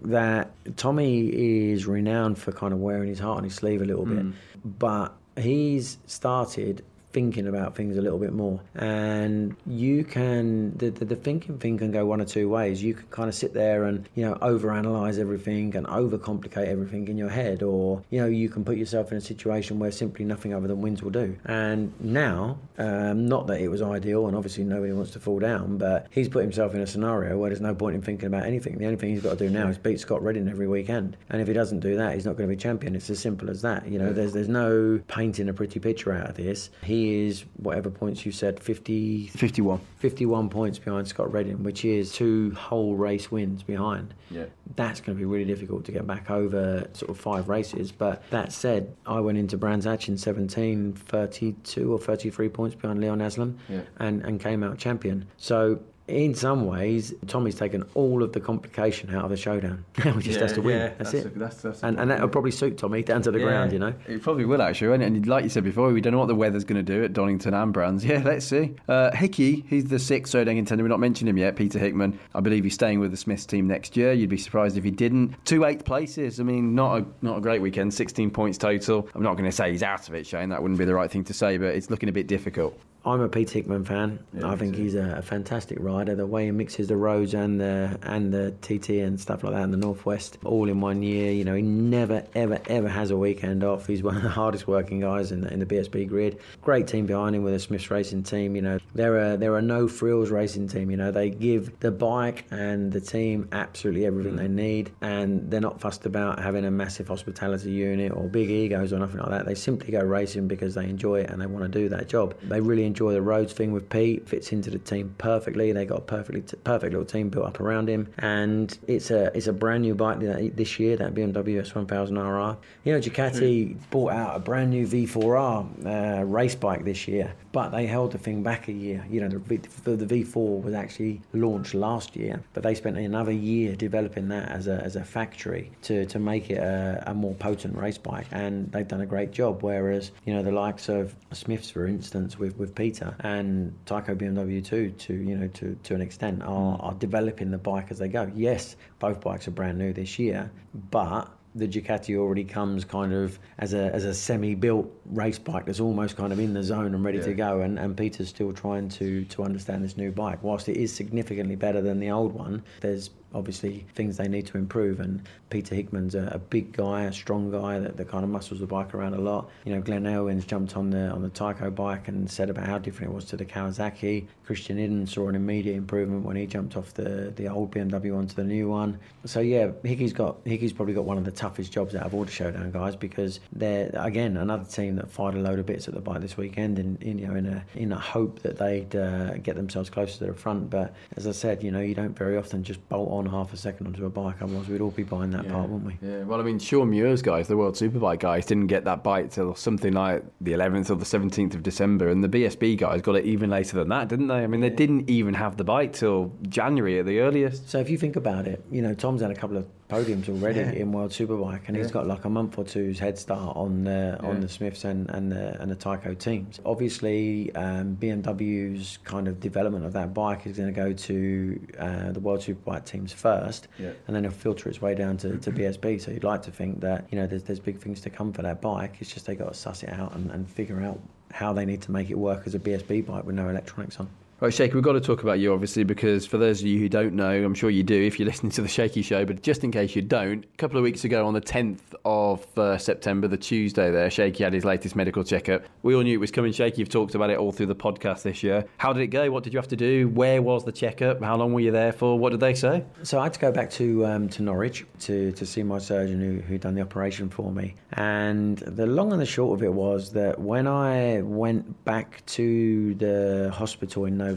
[0.04, 4.06] that Tommy is renowned for kind of wearing his heart on his sleeve a little
[4.06, 4.24] bit.
[4.24, 4.32] Mm.
[4.78, 8.60] But he's started thinking about things a little bit more.
[8.74, 12.82] And you can, the, the, the, thinking thing can go one or two ways.
[12.82, 17.16] You can kind of sit there and, you know, overanalyze everything and overcomplicate everything in
[17.18, 20.54] your head, or, you know, you can put yourself in a situation where simply nothing
[20.54, 21.36] other than wins will do.
[21.44, 25.78] And now, um, not that it was ideal, and obviously nobody wants to fall down,
[25.78, 28.78] but he's put himself in a scenario where there's no point in thinking about anything.
[28.78, 31.16] The only thing he's got to do now is beat Scott Redding every weekend.
[31.30, 32.96] And if he doesn't do that, he's not going to be champion.
[32.96, 33.86] It's as simple as that.
[33.86, 36.70] You know, there's, there's no painting a pretty picture out of this.
[36.82, 41.84] He he is whatever points you said 50 51 51 points behind Scott Redding which
[41.84, 44.44] is two whole race wins behind Yeah.
[44.76, 48.22] that's going to be really difficult to get back over sort of five races but
[48.30, 53.20] that said I went into Brands Hatch in 17 32 or 33 points behind Leon
[53.20, 53.80] Haslam Yeah.
[53.98, 55.80] and, and came out champion so
[56.12, 59.84] in some ways, Tommy's taken all of the complication out of the showdown.
[60.04, 60.92] Now he just has to win.
[60.98, 61.26] that's, it.
[61.26, 63.94] a- that's- that's and and that'll probably suit Tommy down to the ground, you know.
[64.06, 65.04] It probably will actually?
[65.04, 67.12] And like you said before, we don't know what the weather's going to do at
[67.12, 68.04] Donington and Brands.
[68.12, 68.74] Yeah, let's see.
[68.88, 70.84] Uh, Hickey, he's the sixth showdown contender.
[70.84, 71.56] We've not mentioned him yet.
[71.56, 72.18] Peter Hickman.
[72.34, 74.12] I believe he's staying with the Smiths team next year.
[74.12, 75.34] You'd be surprised if he didn't.
[75.46, 76.40] Two eighth places.
[76.40, 77.94] I mean, not a not a great weekend.
[77.94, 79.08] 16 points total.
[79.14, 80.48] I'm not going to say he's out of it, Shane.
[80.50, 82.78] That wouldn't be the right thing to say, but it's looking a bit difficult.
[83.04, 84.20] I'm a Pete Hickman fan.
[84.32, 84.82] Yeah, I think too.
[84.82, 86.14] he's a, a fantastic rider.
[86.14, 89.62] The way he mixes the roads and the and the TT and stuff like that
[89.62, 91.32] in the northwest all in one year.
[91.32, 93.86] You know, he never ever ever has a weekend off.
[93.86, 96.38] He's one of the hardest working guys in the, in the BSB grid.
[96.62, 98.54] Great team behind him with a Smiths Racing team.
[98.54, 100.90] You know, they're a they're a no frills racing team.
[100.90, 104.50] You know, they give the bike and the team absolutely everything they mm.
[104.50, 109.00] need, and they're not fussed about having a massive hospitality unit or big egos or
[109.00, 109.46] nothing like that.
[109.46, 112.34] They simply go racing because they enjoy it and they want to do that job.
[112.44, 114.28] They really enjoy the roads thing with Pete.
[114.28, 115.72] Fits into the team perfectly.
[115.72, 119.46] They got a perfectly perfect little team built up around him, and it's a it's
[119.46, 120.96] a brand new bike that- this year.
[120.96, 122.58] That BMW S1000 RR.
[122.84, 127.68] You know, Ducati bought out a brand new V4R uh, race bike this year, but
[127.68, 129.04] they held the thing back a year.
[129.08, 129.58] You know, the,
[129.96, 134.66] the V4 was actually launched last year, but they spent another year developing that as
[134.66, 138.72] a, as a factory to, to make it a, a more potent race bike, and
[138.72, 139.62] they've done a great job.
[139.62, 144.64] Whereas, you know, the likes of Smiths, for instance, with, with Peter and Tyco BMW
[144.64, 148.08] too, to you know, to, to an extent, are, are developing the bike as they
[148.08, 148.30] go.
[148.34, 150.50] Yes, both bikes are brand new this year,
[150.90, 155.80] but the Ducati already comes kind of as a as a semi-built race bike that's
[155.80, 157.60] almost kind of in the zone and ready to go.
[157.60, 160.42] And, and Peter's still trying to to understand this new bike.
[160.42, 164.58] Whilst it is significantly better than the old one, there's obviously things they need to
[164.58, 165.00] improve.
[165.00, 168.60] And Peter Hickman's a, a big guy, a strong guy that, that kind of muscles
[168.60, 169.50] the bike around a lot.
[169.64, 172.78] You know, Glenn Irwin's jumped on the on the Tyco bike and said about how
[172.78, 174.26] different it was to the Kawasaki.
[174.44, 178.34] Christian Iddon saw an immediate improvement when he jumped off the, the old BMW onto
[178.34, 178.98] the new one.
[179.24, 182.24] So yeah, Hickey's got Hickey's probably got one of the toughest jobs out of all
[182.24, 185.94] the showdown guys because they're again another team that fired a load of bits at
[185.94, 189.34] the bike this weekend in, you know in a in a hope that they'd uh,
[189.38, 190.70] get themselves closer to the front.
[190.70, 193.56] But as I said, you know you don't very often just bolt on half a
[193.56, 196.08] second onto a bike, otherwise we'd all be buying that part, wouldn't we?
[196.08, 199.30] Yeah, well, I mean, Shaun Muir's guys, the World Superbike guys, didn't get that bike
[199.30, 203.16] till something like the 11th or the 17th of December, and the BSB guys got
[203.16, 204.42] it even later than that, didn't they?
[204.42, 207.68] I mean, they didn't even have the bike till January at the earliest.
[207.68, 210.60] So if you think about it, you know Tom's had a couple of podiums already
[210.80, 214.18] in World Superbike, and he's got like a month or two's head start on the
[214.20, 216.60] on the Smiths and, and the and the Tyco teams.
[216.64, 222.12] Obviously, um, BMW's kind of development of that bike is going to go to uh,
[222.12, 223.90] the World Superbike teams first, Yeah.
[224.06, 226.00] and then it'll filter its way down to, to BSB.
[226.00, 228.42] So you'd like to think that you know there's there's big things to come for
[228.42, 228.96] that bike.
[229.00, 230.98] It's just they got to suss it out and, and figure out
[231.32, 234.08] how they need to make it work as a BSB bike with no electronics on.
[234.42, 236.88] Right, Shaky, we've got to talk about you, obviously, because for those of you who
[236.88, 239.62] don't know, I'm sure you do if you're listening to the Shaky Show, but just
[239.62, 243.28] in case you don't, a couple of weeks ago on the 10th of uh, September,
[243.28, 245.62] the Tuesday there, Shaky had his latest medical checkup.
[245.84, 246.80] We all knew it was coming, Shaky.
[246.80, 248.66] You've talked about it all through the podcast this year.
[248.78, 249.30] How did it go?
[249.30, 250.08] What did you have to do?
[250.08, 251.22] Where was the checkup?
[251.22, 252.18] How long were you there for?
[252.18, 252.82] What did they say?
[253.04, 256.20] So I had to go back to um, to Norwich to, to see my surgeon
[256.20, 257.76] who who done the operation for me.
[257.92, 262.94] And the long and the short of it was that when I went back to
[262.96, 264.31] the hospital in November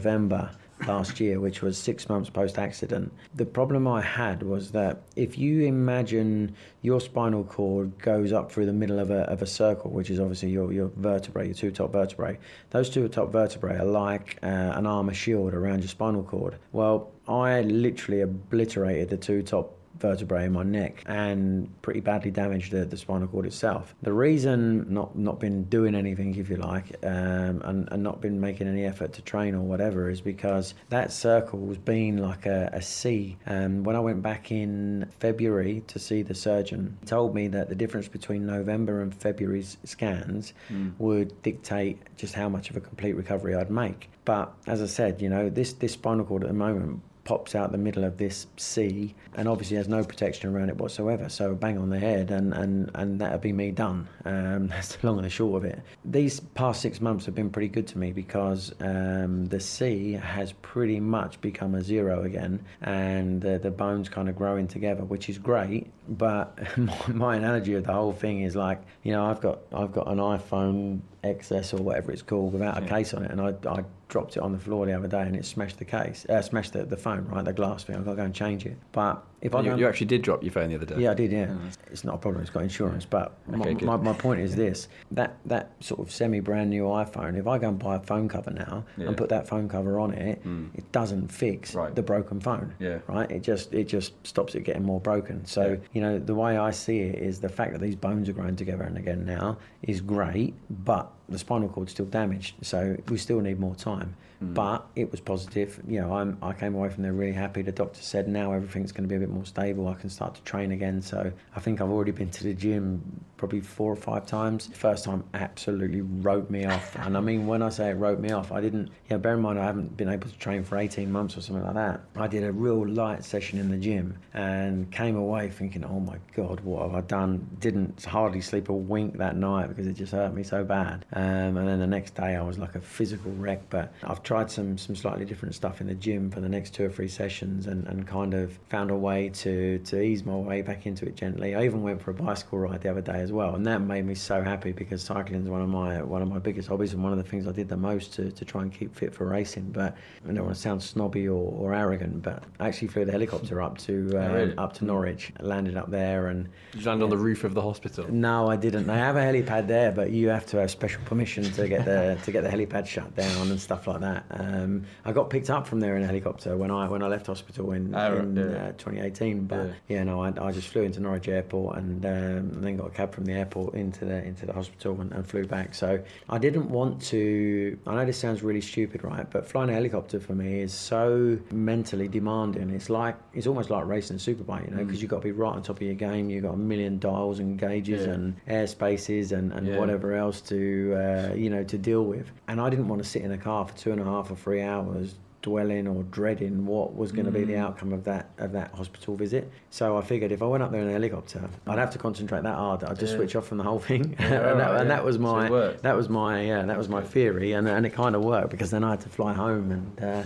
[0.86, 5.38] last year, which was six months post accident, the problem I had was that if
[5.38, 9.90] you imagine your spinal cord goes up through the middle of a, of a circle,
[9.90, 12.38] which is obviously your, your vertebrae, your two top vertebrae,
[12.70, 16.56] those two top vertebrae are like uh, an armor shield around your spinal cord.
[16.72, 22.72] Well, I literally obliterated the two top vertebrae in my neck and pretty badly damaged
[22.72, 23.94] the, the spinal cord itself.
[24.02, 28.40] The reason not not been doing anything, if you like, um, and, and not been
[28.40, 32.70] making any effort to train or whatever is because that circle was being like a,
[32.72, 33.36] a C.
[33.46, 37.68] Um, when I went back in February to see the surgeon, he told me that
[37.68, 40.52] the difference between November and February's scans
[40.98, 44.10] would dictate just how much of a complete recovery I'd make.
[44.24, 47.72] But as I said, you know, this, this spinal cord at the moment pops out
[47.72, 51.28] the middle of this C and obviously has no protection around it whatsoever.
[51.28, 54.08] So bang on the head, and, and, and that'll be me done.
[54.24, 55.82] Um, that's the long and the short of it.
[56.04, 60.52] These past six months have been pretty good to me because um, the C has
[60.52, 65.28] pretty much become a zero again, and the, the bones kind of growing together, which
[65.28, 65.90] is great.
[66.08, 69.92] But my, my analogy of the whole thing is like, you know, I've got I've
[69.92, 73.54] got an iPhone XS or whatever it's called without a case on it, and I,
[73.68, 76.40] I dropped it on the floor the other day and it smashed the case, uh,
[76.40, 77.96] smashed the, the phone, right, the glass thing.
[77.96, 78.76] I've got to go and change it.
[78.92, 80.96] But if I You, you actually did drop your phone the other day.
[80.98, 81.32] yeah, I did.
[81.32, 81.72] Yeah, mm.
[81.90, 82.42] it's not a problem.
[82.42, 83.04] It's got insurance.
[83.04, 83.10] Mm.
[83.10, 83.82] But my, Okay, good.
[83.82, 87.36] my, my point is this: that that sort of semi brand new iPhone.
[87.36, 89.08] If I go and buy a phone cover now Yeah.
[89.08, 90.68] and put that phone cover on it, mm.
[90.74, 91.94] it doesn't fix Right.
[91.94, 92.74] the broken phone.
[92.78, 92.98] Yeah.
[93.08, 93.30] Right.
[93.30, 95.44] It just it just stops it getting more broken.
[95.46, 95.76] So Yeah.
[95.92, 98.56] you know the way I see it is the fact that these bones are growing
[98.56, 102.54] together and again now is great, but the spinal cord's still damaged.
[102.62, 104.16] So we still need more time.
[104.40, 104.54] Hmm.
[104.54, 105.80] But it was positive.
[105.86, 107.62] You know, I'm, I came away from there really happy.
[107.62, 109.88] The doctor said now everything's going to be a bit more stable.
[109.88, 111.02] I can start to train again.
[111.02, 114.68] So I think I've already been to the gym probably four or five times.
[114.74, 116.96] First time absolutely wrote me off.
[116.96, 119.40] And I mean, when I say it wrote me off, I didn't, yeah, bear in
[119.40, 122.00] mind I haven't been able to train for 18 months or something like that.
[122.16, 126.16] I did a real light session in the gym and came away thinking, oh my
[126.34, 127.46] God, what have I done?
[127.58, 131.04] Didn't hardly sleep a wink that night because it just hurt me so bad.
[131.12, 133.68] Um, and then the next day I was like a physical wreck.
[133.70, 136.84] But I've tried some, some slightly different stuff in the gym for the next two
[136.84, 140.62] or three sessions and, and kind of found a way to, to ease my way
[140.62, 141.54] back into it gently.
[141.54, 143.54] I even went for a bicycle ride the other day as well.
[143.54, 146.40] And that made me so happy because cycling is one of my one of my
[146.40, 148.72] biggest hobbies and one of the things I did the most to, to try and
[148.72, 149.70] keep fit for racing.
[149.70, 149.96] But
[150.28, 153.62] I don't want to sound snobby or, or arrogant, but I actually flew the helicopter
[153.62, 154.56] up to uh, Oh, really?
[154.58, 157.62] up to Norwich, landed up there and Did you land on the roof of the
[157.62, 158.06] hospital?
[158.10, 158.88] no, I didn't.
[158.88, 162.18] They have a helipad there, but you have to have special permission to get the
[162.24, 164.15] to get the helipad shut down and stuff like that.
[164.30, 167.26] Um, I got picked up from there in a helicopter when I when I left
[167.26, 168.42] hospital in, Ah, in yeah.
[168.42, 169.46] uh, 2018.
[169.46, 169.72] But Yeah.
[169.88, 173.12] yeah, no, I, I just flew into Norwich Airport and um, then got a cab
[173.12, 175.74] from the airport into the into the hospital and, and flew back.
[175.74, 177.78] So I didn't want to.
[177.86, 179.28] I know this sounds really stupid, right?
[179.30, 182.70] But flying a helicopter for me is so mentally demanding.
[182.70, 184.86] It's like it's almost like racing a superbike, you know, Mm.
[184.86, 186.30] because you've got to be right on top of your game.
[186.30, 188.12] You've got a million dials and gauges Yeah.
[188.14, 192.30] and air spaces and, and whatever else to uh, you know to deal with.
[192.48, 194.36] And I didn't want to sit in a car for two and a half or
[194.36, 195.14] three hours
[195.50, 197.46] dwelling or dreading what was going to be Mm.
[197.52, 199.44] the outcome of that of that hospital visit.
[199.70, 202.42] So I figured if I went up there in a helicopter, I'd have to concentrate
[202.42, 202.82] that hard.
[202.82, 203.18] I'd just Yeah.
[203.18, 204.96] switch off from the whole thing, Yeah, and, that, right, and yeah.
[204.96, 205.82] that was my worked.
[205.84, 208.70] that was my yeah that was my theory, and and it kind of worked because
[208.72, 210.22] then I had to fly home and uh,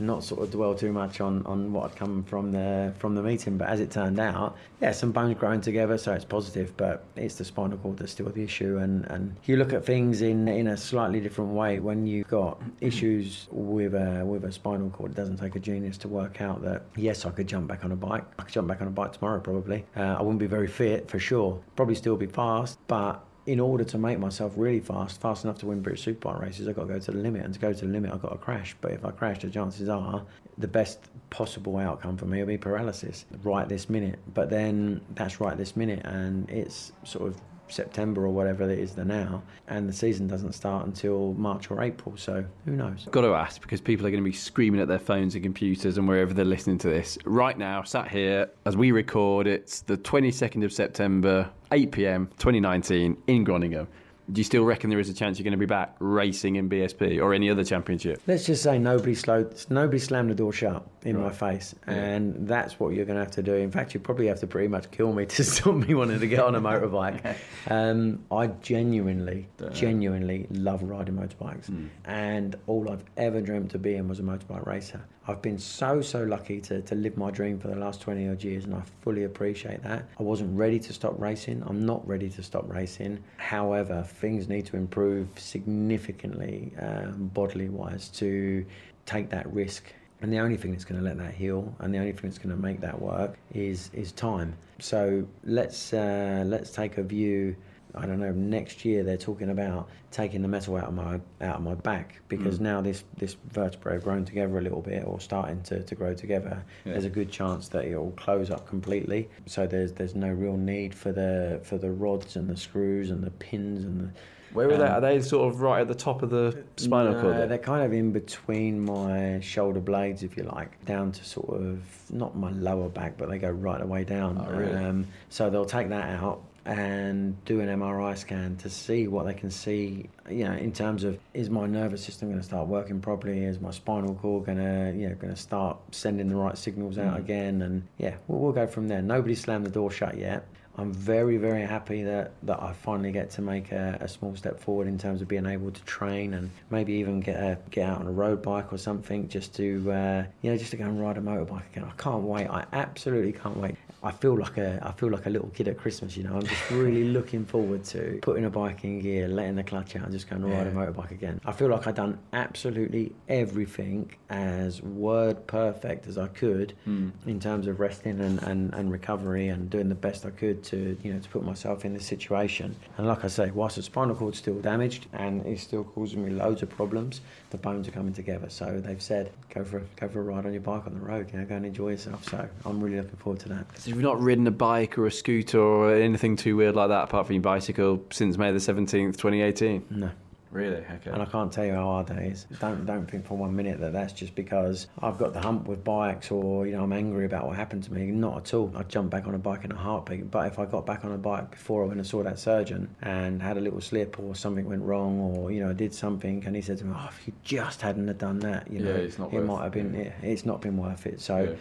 [0.00, 3.22] not sort of dwell too much on, on what had come from the from the
[3.22, 3.56] meeting.
[3.56, 6.68] But as it turned out, yeah, some bones growing together, so it's positive.
[6.76, 10.20] But it's the spinal cord that's still the issue, and, and you look at things
[10.22, 14.88] in in a slightly different way when you've got issues with a with a spinal
[14.88, 15.12] cord.
[15.12, 17.92] It doesn't take a genius to work out that yes, I could jump back on
[17.92, 18.24] a bike.
[18.38, 19.84] I could jump back on a bike tomorrow probably.
[19.94, 21.60] Uh, I wouldn't be very fit for sure.
[21.76, 25.66] Probably still be fast, but in order to make myself really fast, fast enough to
[25.66, 27.44] win British Superbike races, I've got to go to the limit.
[27.44, 28.74] And to go to the limit, I've got to crash.
[28.80, 30.24] But if I crash, the chances are
[30.56, 30.98] the best
[31.28, 34.18] possible outcome for me will be paralysis right this minute.
[34.32, 37.36] But then that's right this minute, and it's sort of
[37.68, 41.82] September or whatever it is the now, and the season doesn't start until March or
[41.82, 42.16] April.
[42.16, 43.06] So who knows?
[43.10, 45.98] Got to ask because people are going to be screaming at their phones and computers
[45.98, 47.18] and wherever they're listening to this.
[47.24, 53.16] Right now, sat here as we record, it's the 22nd of September, 8 pm 2019
[53.26, 53.86] in Groningen.
[54.32, 56.70] Do you still reckon there is a chance you're going to be back racing in
[56.70, 58.22] BSB or any other championship?
[58.26, 61.34] Let's just say nobody slowed, nobody slammed the door shut in my Right.
[61.36, 61.92] face, Yeah.
[61.94, 63.54] and that's what you're going to have to do.
[63.54, 66.26] In fact, you probably have to pretty much kill me to stop me wanting to
[66.26, 67.36] get on a motorbike.
[67.70, 71.70] um, I genuinely, genuinely love riding motorbikes,
[72.06, 75.00] and all I've ever dreamt of being was a motorbike racer.
[75.26, 78.42] I've been so so lucky to, to live my dream for the last 20 odd
[78.44, 80.06] years, and I fully appreciate that.
[80.20, 81.62] I wasn't ready to stop racing.
[81.66, 83.22] I'm not ready to stop racing.
[83.38, 88.64] However, things need to improve significantly, um, bodily wise, to
[89.06, 89.84] take that risk.
[90.22, 92.38] And the only thing that's going to let that heal, and the only thing that's
[92.38, 94.56] going to make that work, is is time.
[94.78, 97.56] So let's uh, let's take a view.
[97.96, 98.32] I don't know.
[98.32, 102.20] Next year they're talking about taking the metal out of my out of my back
[102.28, 105.94] because now this this vertebrae have grown together a little bit or starting to, to
[105.94, 106.64] grow together.
[106.84, 106.92] Yeah.
[106.92, 109.28] There's a good chance that it will close up completely.
[109.46, 113.22] So there's there's no real need for the for the rods and the screws and
[113.22, 114.10] the pins and the
[114.54, 114.84] Where are they?
[114.84, 117.36] Um, Are they sort of right at the top of the spinal no, cord?
[117.36, 117.48] then?
[117.48, 121.80] They're kind of in between my shoulder blades, if you like, down to sort of
[122.10, 124.38] not my lower back, but they go right the way down.
[124.38, 124.72] Oh, really?
[124.72, 126.40] um, so they'll take that out.
[126.66, 130.08] and do an MRI scan to see what they can see.
[130.30, 133.44] You know, in terms of is my nervous system going to start working properly?
[133.44, 136.96] Is my spinal cord going to you know going to start sending the right signals
[136.96, 137.18] out mm.
[137.18, 137.60] again?
[137.62, 139.02] And yeah, we'll, we'll go from there.
[139.02, 140.46] Nobody slammed the door shut yet.
[140.76, 144.58] I'm very, very happy that, that I finally get to make a, a, small step
[144.58, 148.00] forward in terms of being able to train and maybe even get a, get out
[148.00, 151.00] on a road bike or something just to uh, you know just to go and
[151.00, 151.84] ride a motorbike again.
[151.84, 152.48] I can't wait.
[152.48, 153.76] I absolutely can't wait.
[154.02, 156.16] I feel like a I feel like a little kid at Christmas.
[156.16, 159.64] You know, I'm just really looking forward to putting a bike in gear, letting the
[159.64, 160.72] clutch out, and just going to ride yeah.
[160.72, 161.40] a motorbike again.
[161.44, 167.12] I feel like I've done absolutely everything as word perfect as I could mm.
[167.26, 170.96] in terms of resting and, and, and recovery and doing the best I could to
[171.02, 172.74] you know to put myself in this situation.
[172.98, 176.30] And like I say, whilst the spinal cord's still damaged and it's still causing me
[176.30, 178.48] loads of problems, the bones are coming together.
[178.48, 181.30] So they've said go for go for a ride on your bike on the road.
[181.32, 182.24] You know, go and enjoy yourself.
[182.24, 185.12] So I'm really looking forward to that So you've not ridden a bike or a
[185.12, 189.16] scooter or anything too weird like that apart from your bicycle since May the 17th,
[189.16, 189.86] 2018?
[189.90, 190.10] No.
[190.54, 190.76] Really?
[190.76, 191.10] Okay.
[191.10, 192.46] And I can't tell you how hard that is.
[192.60, 195.82] Don't don't think for one minute that that's just because I've got the hump with
[195.82, 198.06] bikes or you know I'm angry about what happened to me.
[198.06, 198.72] Not at all.
[198.76, 200.30] I'd jump back on a bike in a heartbeat.
[200.30, 202.94] But if I got back on a bike before I went and saw that surgeon
[203.02, 206.44] and had a little slip or something went wrong or you know I did something
[206.46, 208.90] and he said to me, "Oh, if you just hadn't have done that, you know,
[208.90, 209.92] yeah, it's not it might have been.
[209.96, 211.42] It, it's not been worth it." So.
[211.50, 211.56] Yeah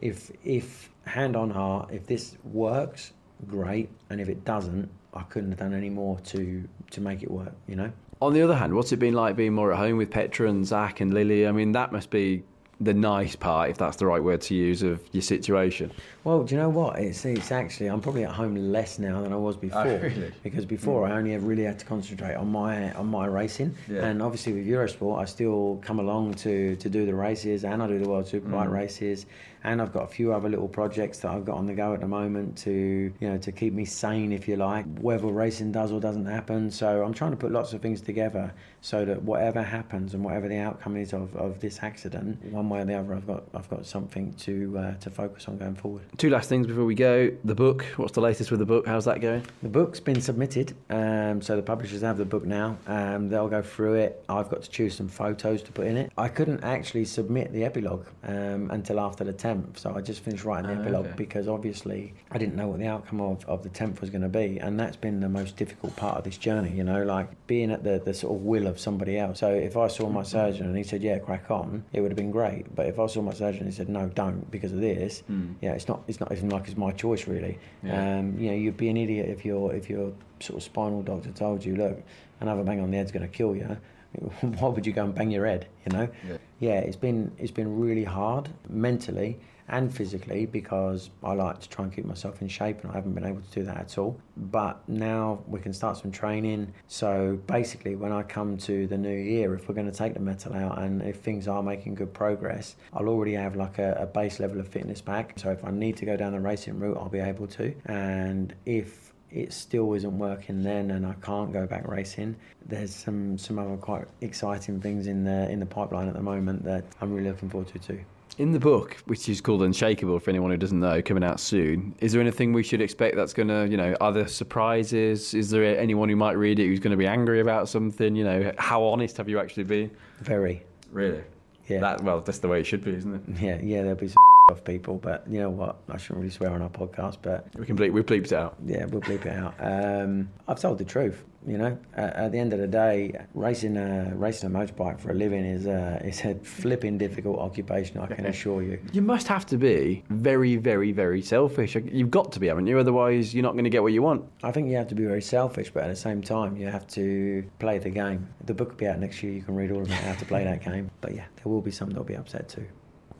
[0.00, 3.12] if if hand on heart, if this works,
[3.46, 7.30] great, and if it doesn't, I couldn't have done any more to to make it
[7.30, 7.54] work.
[7.66, 7.92] You know.
[8.20, 10.66] On the other hand, what's it been like being more at home with Petra and
[10.66, 11.46] Zach and Lily?
[11.46, 12.42] I mean, that must be
[12.80, 15.90] the nice part, if that's the right word to use, of your situation?
[16.24, 16.98] Well, do you know what?
[16.98, 19.82] It's, it's actually, I'm probably at home less now than I was before.
[19.82, 20.32] Oh, really?
[20.42, 21.10] Because before mm.
[21.10, 23.74] I only really had to concentrate on my on my racing.
[23.88, 24.04] Yeah.
[24.04, 27.86] And obviously with Eurosport, I still come along to, to do the races and I
[27.88, 28.72] do the World Superbike mm.
[28.72, 29.26] races.
[29.64, 32.00] And I've got a few other little projects that I've got on the go at
[32.00, 35.92] the moment to, you know, to keep me sane, if you like, whether racing does
[35.92, 36.70] or doesn't happen.
[36.70, 40.48] So I'm trying to put lots of things together so that whatever happens and whatever
[40.48, 43.68] the outcome is of, of this accident, one way or the other, I've got I've
[43.68, 46.02] got something to uh, to focus on going forward.
[46.16, 47.30] Two last things before we go.
[47.44, 47.84] The book.
[47.96, 48.86] What's the latest with the book?
[48.86, 49.44] How's that going?
[49.62, 52.76] The book's been submitted, um, so the publishers have the book now.
[52.86, 54.24] Um, they'll go through it.
[54.28, 56.12] I've got to choose some photos to put in it.
[56.16, 60.44] I couldn't actually submit the epilogue um, until after the 10th, so I just finished
[60.44, 61.14] writing the oh, epilogue okay.
[61.16, 64.28] because obviously I didn't know what the outcome of, of the 10th was going to
[64.28, 66.70] be, and that's been the most difficult part of this journey.
[66.76, 69.40] You know, like being at the, the sort of will of somebody else.
[69.40, 72.16] So if I saw my surgeon and he said, "Yeah, crack on," it would have
[72.16, 72.74] been great.
[72.74, 75.54] But if I saw my surgeon and he said, "No, don't," because of this, mm.
[75.60, 77.58] yeah, it's not it's not even like it's my choice really.
[77.82, 78.18] Yeah.
[78.18, 81.30] Um, you know, you'd be an idiot if your if your sort of spinal doctor
[81.30, 82.02] told you, "Look,
[82.40, 83.76] another bang on the head's going to kill you."
[84.40, 85.66] Why would you go and bang your head?
[85.86, 86.08] You know?
[86.26, 86.36] Yeah.
[86.60, 89.38] yeah, it's been it's been really hard mentally
[89.68, 93.12] and physically because I like to try and keep myself in shape and I haven't
[93.12, 94.18] been able to do that at all.
[94.36, 96.72] But now we can start some training.
[96.86, 100.20] So basically, when I come to the new year, if we're going to take the
[100.20, 104.06] metal out and if things are making good progress, I'll already have like a, a
[104.06, 105.34] base level of fitness back.
[105.36, 107.74] So if I need to go down the racing route, I'll be able to.
[107.86, 112.36] And if it still isn't working then and I can't go back racing.
[112.66, 116.64] There's some some other quite exciting things in the in the pipeline at the moment
[116.64, 118.00] that I'm really looking forward to too.
[118.38, 121.92] In the book, which is called Unshakable, for anyone who doesn't know, coming out soon,
[122.00, 125.34] is there anything we should expect that's going to, you know, other surprises?
[125.34, 128.14] Is there anyone who might read it who's going to be angry about something?
[128.14, 129.90] You know, how honest have you actually been?
[130.20, 130.62] Very.
[130.92, 131.24] Really?
[131.66, 131.80] Yeah.
[131.80, 133.42] That, well, that's the way it should be, isn't it?
[133.42, 134.16] Yeah, yeah, there'll be some
[134.50, 135.76] off people, but you know what?
[135.88, 138.56] I shouldn't really swear on our podcast, but we can bleep, we bleeped it out.
[138.64, 139.54] Yeah, we'll bleep it out.
[139.58, 141.24] Um, I've told the truth.
[141.46, 145.12] You know, at, at, the end of the day, racing a racing a motorbike for
[145.12, 147.98] a living is a is a flipping difficult occupation.
[148.00, 148.78] I can assure you.
[148.92, 151.76] You must have to be very, very, very selfish.
[151.76, 152.78] You've got to be, haven't you?
[152.78, 154.24] Otherwise, you're not going to get what you want.
[154.42, 156.86] I think you have to be very selfish, but at the same time, you have
[156.88, 158.28] to play the game.
[158.44, 159.32] The book will be out next year.
[159.32, 160.90] You can read all about how to play that game.
[161.00, 162.66] But yeah, there will be some that'll be upset too.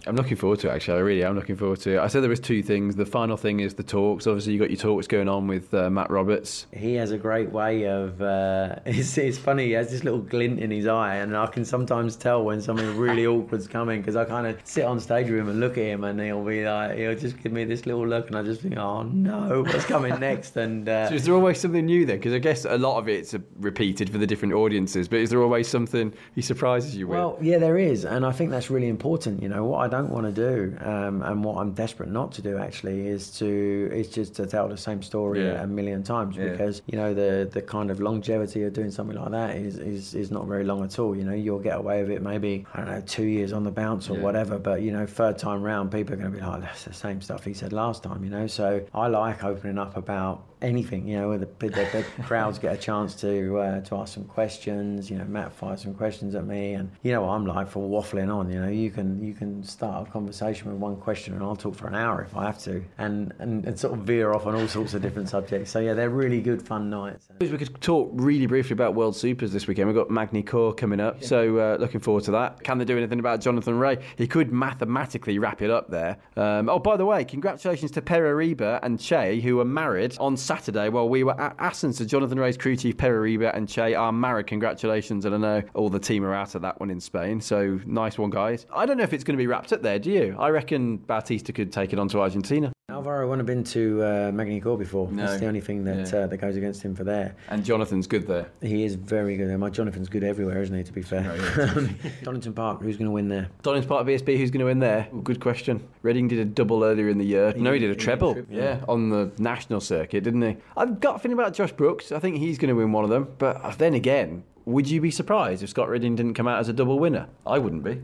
[0.09, 0.97] I'm looking forward to it, actually.
[0.97, 1.99] I really am looking forward to it.
[1.99, 2.97] I said there was two things.
[2.97, 4.27] The final thing is the talks.
[4.27, 6.67] Obviously, you got your talks going on with uh, Matt Roberts.
[6.73, 8.23] He has a great way of.
[8.23, 9.67] Uh, it's, it's funny.
[9.67, 12.97] He has this little glint in his eye, and I can sometimes tell when something
[12.97, 15.85] really awkward's coming because I kind of sit on stage with him and look at
[15.85, 18.63] him, and he'll be like, he'll just give me this little look, and I just
[18.63, 20.57] think, oh no, what's coming next?
[20.57, 22.17] And uh, so is there always something new then?
[22.17, 25.43] Because I guess a lot of it's repeated for the different audiences, but is there
[25.43, 27.19] always something he surprises you with?
[27.19, 29.43] Well, yeah, there is, and I think that's really important.
[29.43, 32.43] You know, what I don't want to do, um, and what I'm desperate not to
[32.43, 35.63] do actually, is to is just to tell the same story yeah.
[35.63, 36.51] a million times yeah.
[36.51, 40.15] because you know the the kind of longevity of doing something like that is, is
[40.15, 41.17] is not very long at all.
[41.17, 43.71] You know, you'll get away with it maybe I don't know two years on the
[43.71, 44.23] bounce or yeah.
[44.23, 46.93] whatever, but you know, third time round, people are going to be like, that's the
[46.93, 48.23] same stuff he said last time.
[48.25, 51.07] You know, so I like opening up about anything.
[51.07, 54.25] You know, where the, the, the crowds get a chance to uh, to ask some
[54.25, 55.11] questions.
[55.11, 58.35] You know, Matt fires some questions at me, and you know I'm like for waffling
[58.35, 58.51] on.
[58.51, 61.75] You know, you can you can start a conversation with one question, and I'll talk
[61.75, 64.55] for an hour if I have to, and and, and sort of veer off on
[64.55, 65.71] all sorts of different subjects.
[65.71, 67.29] So yeah, they're really good fun nights.
[67.41, 69.89] We could talk really briefly about World Supers this weekend.
[69.89, 72.63] We've got Magny-Cours coming up, so uh, looking forward to that.
[72.65, 73.99] Can they do anything about Jonathan Rea?
[74.17, 76.19] He could mathematically wrap it up there.
[76.37, 80.37] Um, oh, by the way, congratulations to Pere Riba and Che, who are married on
[80.49, 81.93] Saturday while we were at Assen.
[81.93, 84.47] So Jonathan Rea's crew chief Pere Riba and Che are married.
[84.47, 87.39] Congratulations, and I know all the team are out of that one in Spain.
[87.39, 88.65] So nice one, guys.
[88.75, 89.99] I don't know if it's going to be wrapped up there.
[89.99, 90.35] Do you?
[90.39, 92.73] I reckon Bautista could take it on to Argentina.
[92.91, 95.13] Alvaro wouldn't have been to uh, Magny-Cours before.
[95.13, 95.27] No.
[95.27, 96.21] That's the only thing that Yeah.
[96.21, 97.35] uh, that goes against him for there.
[97.51, 98.49] And Jonathan's good there.
[98.63, 99.51] He is very good.
[99.51, 99.59] there.
[99.59, 100.83] My Jonathan's good everywhere, isn't he?
[100.85, 101.21] To be fair.
[102.23, 102.81] Donington Park.
[102.81, 103.51] Who's going to win there?
[103.63, 104.39] Donington Park BSB.
[104.39, 105.07] Who's going to win there?
[105.23, 105.87] Good question.
[106.01, 107.53] Redding did a double earlier in the year.
[107.59, 108.33] No, he did a did a treble.
[108.33, 108.55] triple.
[108.57, 110.57] Yeah, on the national circuit, didn't he?
[110.75, 112.11] I've got a feeling about Josh Brookes.
[112.11, 113.29] I think he's going to win one of them.
[113.37, 116.73] But then again, would you be surprised if Scott Redding didn't come out as a
[116.73, 117.27] double winner?
[117.47, 118.01] I wouldn't be.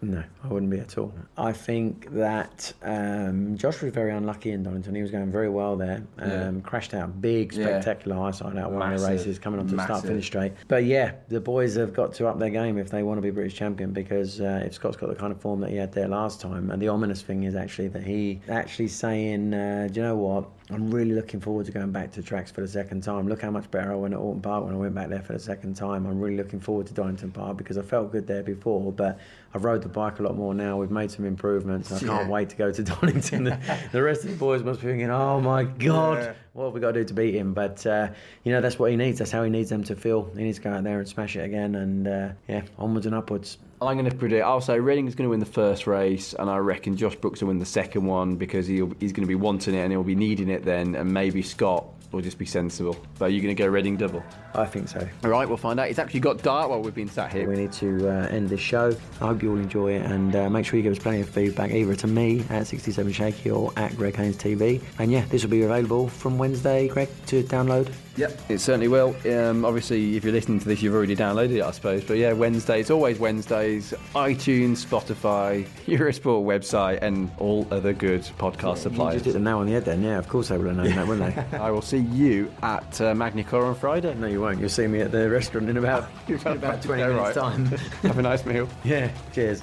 [0.00, 1.12] No, I wouldn't be at all.
[1.36, 4.94] I think that um, Josh was very unlucky in Donington.
[4.94, 6.02] He was going very well there.
[6.18, 6.50] Um, Yeah.
[6.62, 7.64] Crashed out big, Yeah.
[7.64, 10.52] spectacular highside out one of the races, coming on to the start finish straight.
[10.68, 13.30] But yeah, the boys have got to up their game if they want to be
[13.30, 16.06] British champion because uh, if Scott's got the kind of form that he had there
[16.08, 20.06] last time, and the ominous thing is actually that he actually saying, uh, do you
[20.06, 20.48] know what?
[20.70, 23.26] I'm really looking forward to going back to tracks for the second time.
[23.26, 25.32] Look how much better I went at Oulton Park when I went back there for
[25.32, 26.04] the second time.
[26.04, 29.18] I'm really looking forward to Donington Park because I felt good there before, but
[29.54, 30.76] I've rode the bike a lot more now.
[30.76, 31.90] We've made some improvements.
[31.90, 32.28] I can't Yeah.
[32.28, 33.44] wait to go to Donington.
[33.44, 33.58] the,
[33.92, 36.32] the rest of the boys must be thinking, oh my God, Yeah.
[36.58, 37.54] What have we got to do to beat him?
[37.54, 38.08] But, uh,
[38.42, 39.20] you know, that's what he needs.
[39.20, 40.28] That's how he needs them to feel.
[40.36, 43.14] He needs to go out there and smash it again and, uh, yeah, onwards and
[43.14, 43.58] upwards.
[43.80, 44.44] I'm going to predict.
[44.44, 47.48] I'll say Redding's going to win the first race, and I reckon Josh Brookes will
[47.48, 50.48] win the second one because he's going to be wanting it and he'll be needing
[50.48, 52.96] it then, and maybe Scott will just be sensible.
[53.18, 54.22] But you're going to go Redding double.
[54.54, 55.06] I think so.
[55.24, 55.88] All right, we'll find out.
[55.88, 57.48] It's actually got dark while we've been sat here.
[57.48, 58.96] We need to uh, end this show.
[59.20, 61.28] I hope you all enjoy it and uh, make sure you give us plenty of
[61.28, 64.82] feedback either to me at 67 Shaky or at Greg Haynes TV.
[64.98, 67.92] And yeah, this will be available from Wednesday, Greg, to download.
[68.18, 69.14] Yep, it certainly will.
[69.32, 72.02] Um, obviously, if you're listening to this, you've already downloaded it, I suppose.
[72.02, 72.80] But yeah, Wednesday.
[72.80, 73.94] It's always Wednesdays.
[74.14, 79.14] iTunes, Spotify, Eurosport website, and all other good podcast You suppliers.
[79.14, 80.94] just hit the nail on the head then, yeah, of course they would have known
[80.96, 81.58] that, wouldn't they?
[81.58, 84.12] I will see you at uh, Magny-Cours on Friday.
[84.14, 84.58] No, you won't.
[84.58, 87.34] You'll see me at the restaurant in about, in about 20 minutes' right.
[87.34, 87.66] time.
[88.02, 88.68] Have a nice meal.
[88.84, 89.62] yeah, cheers.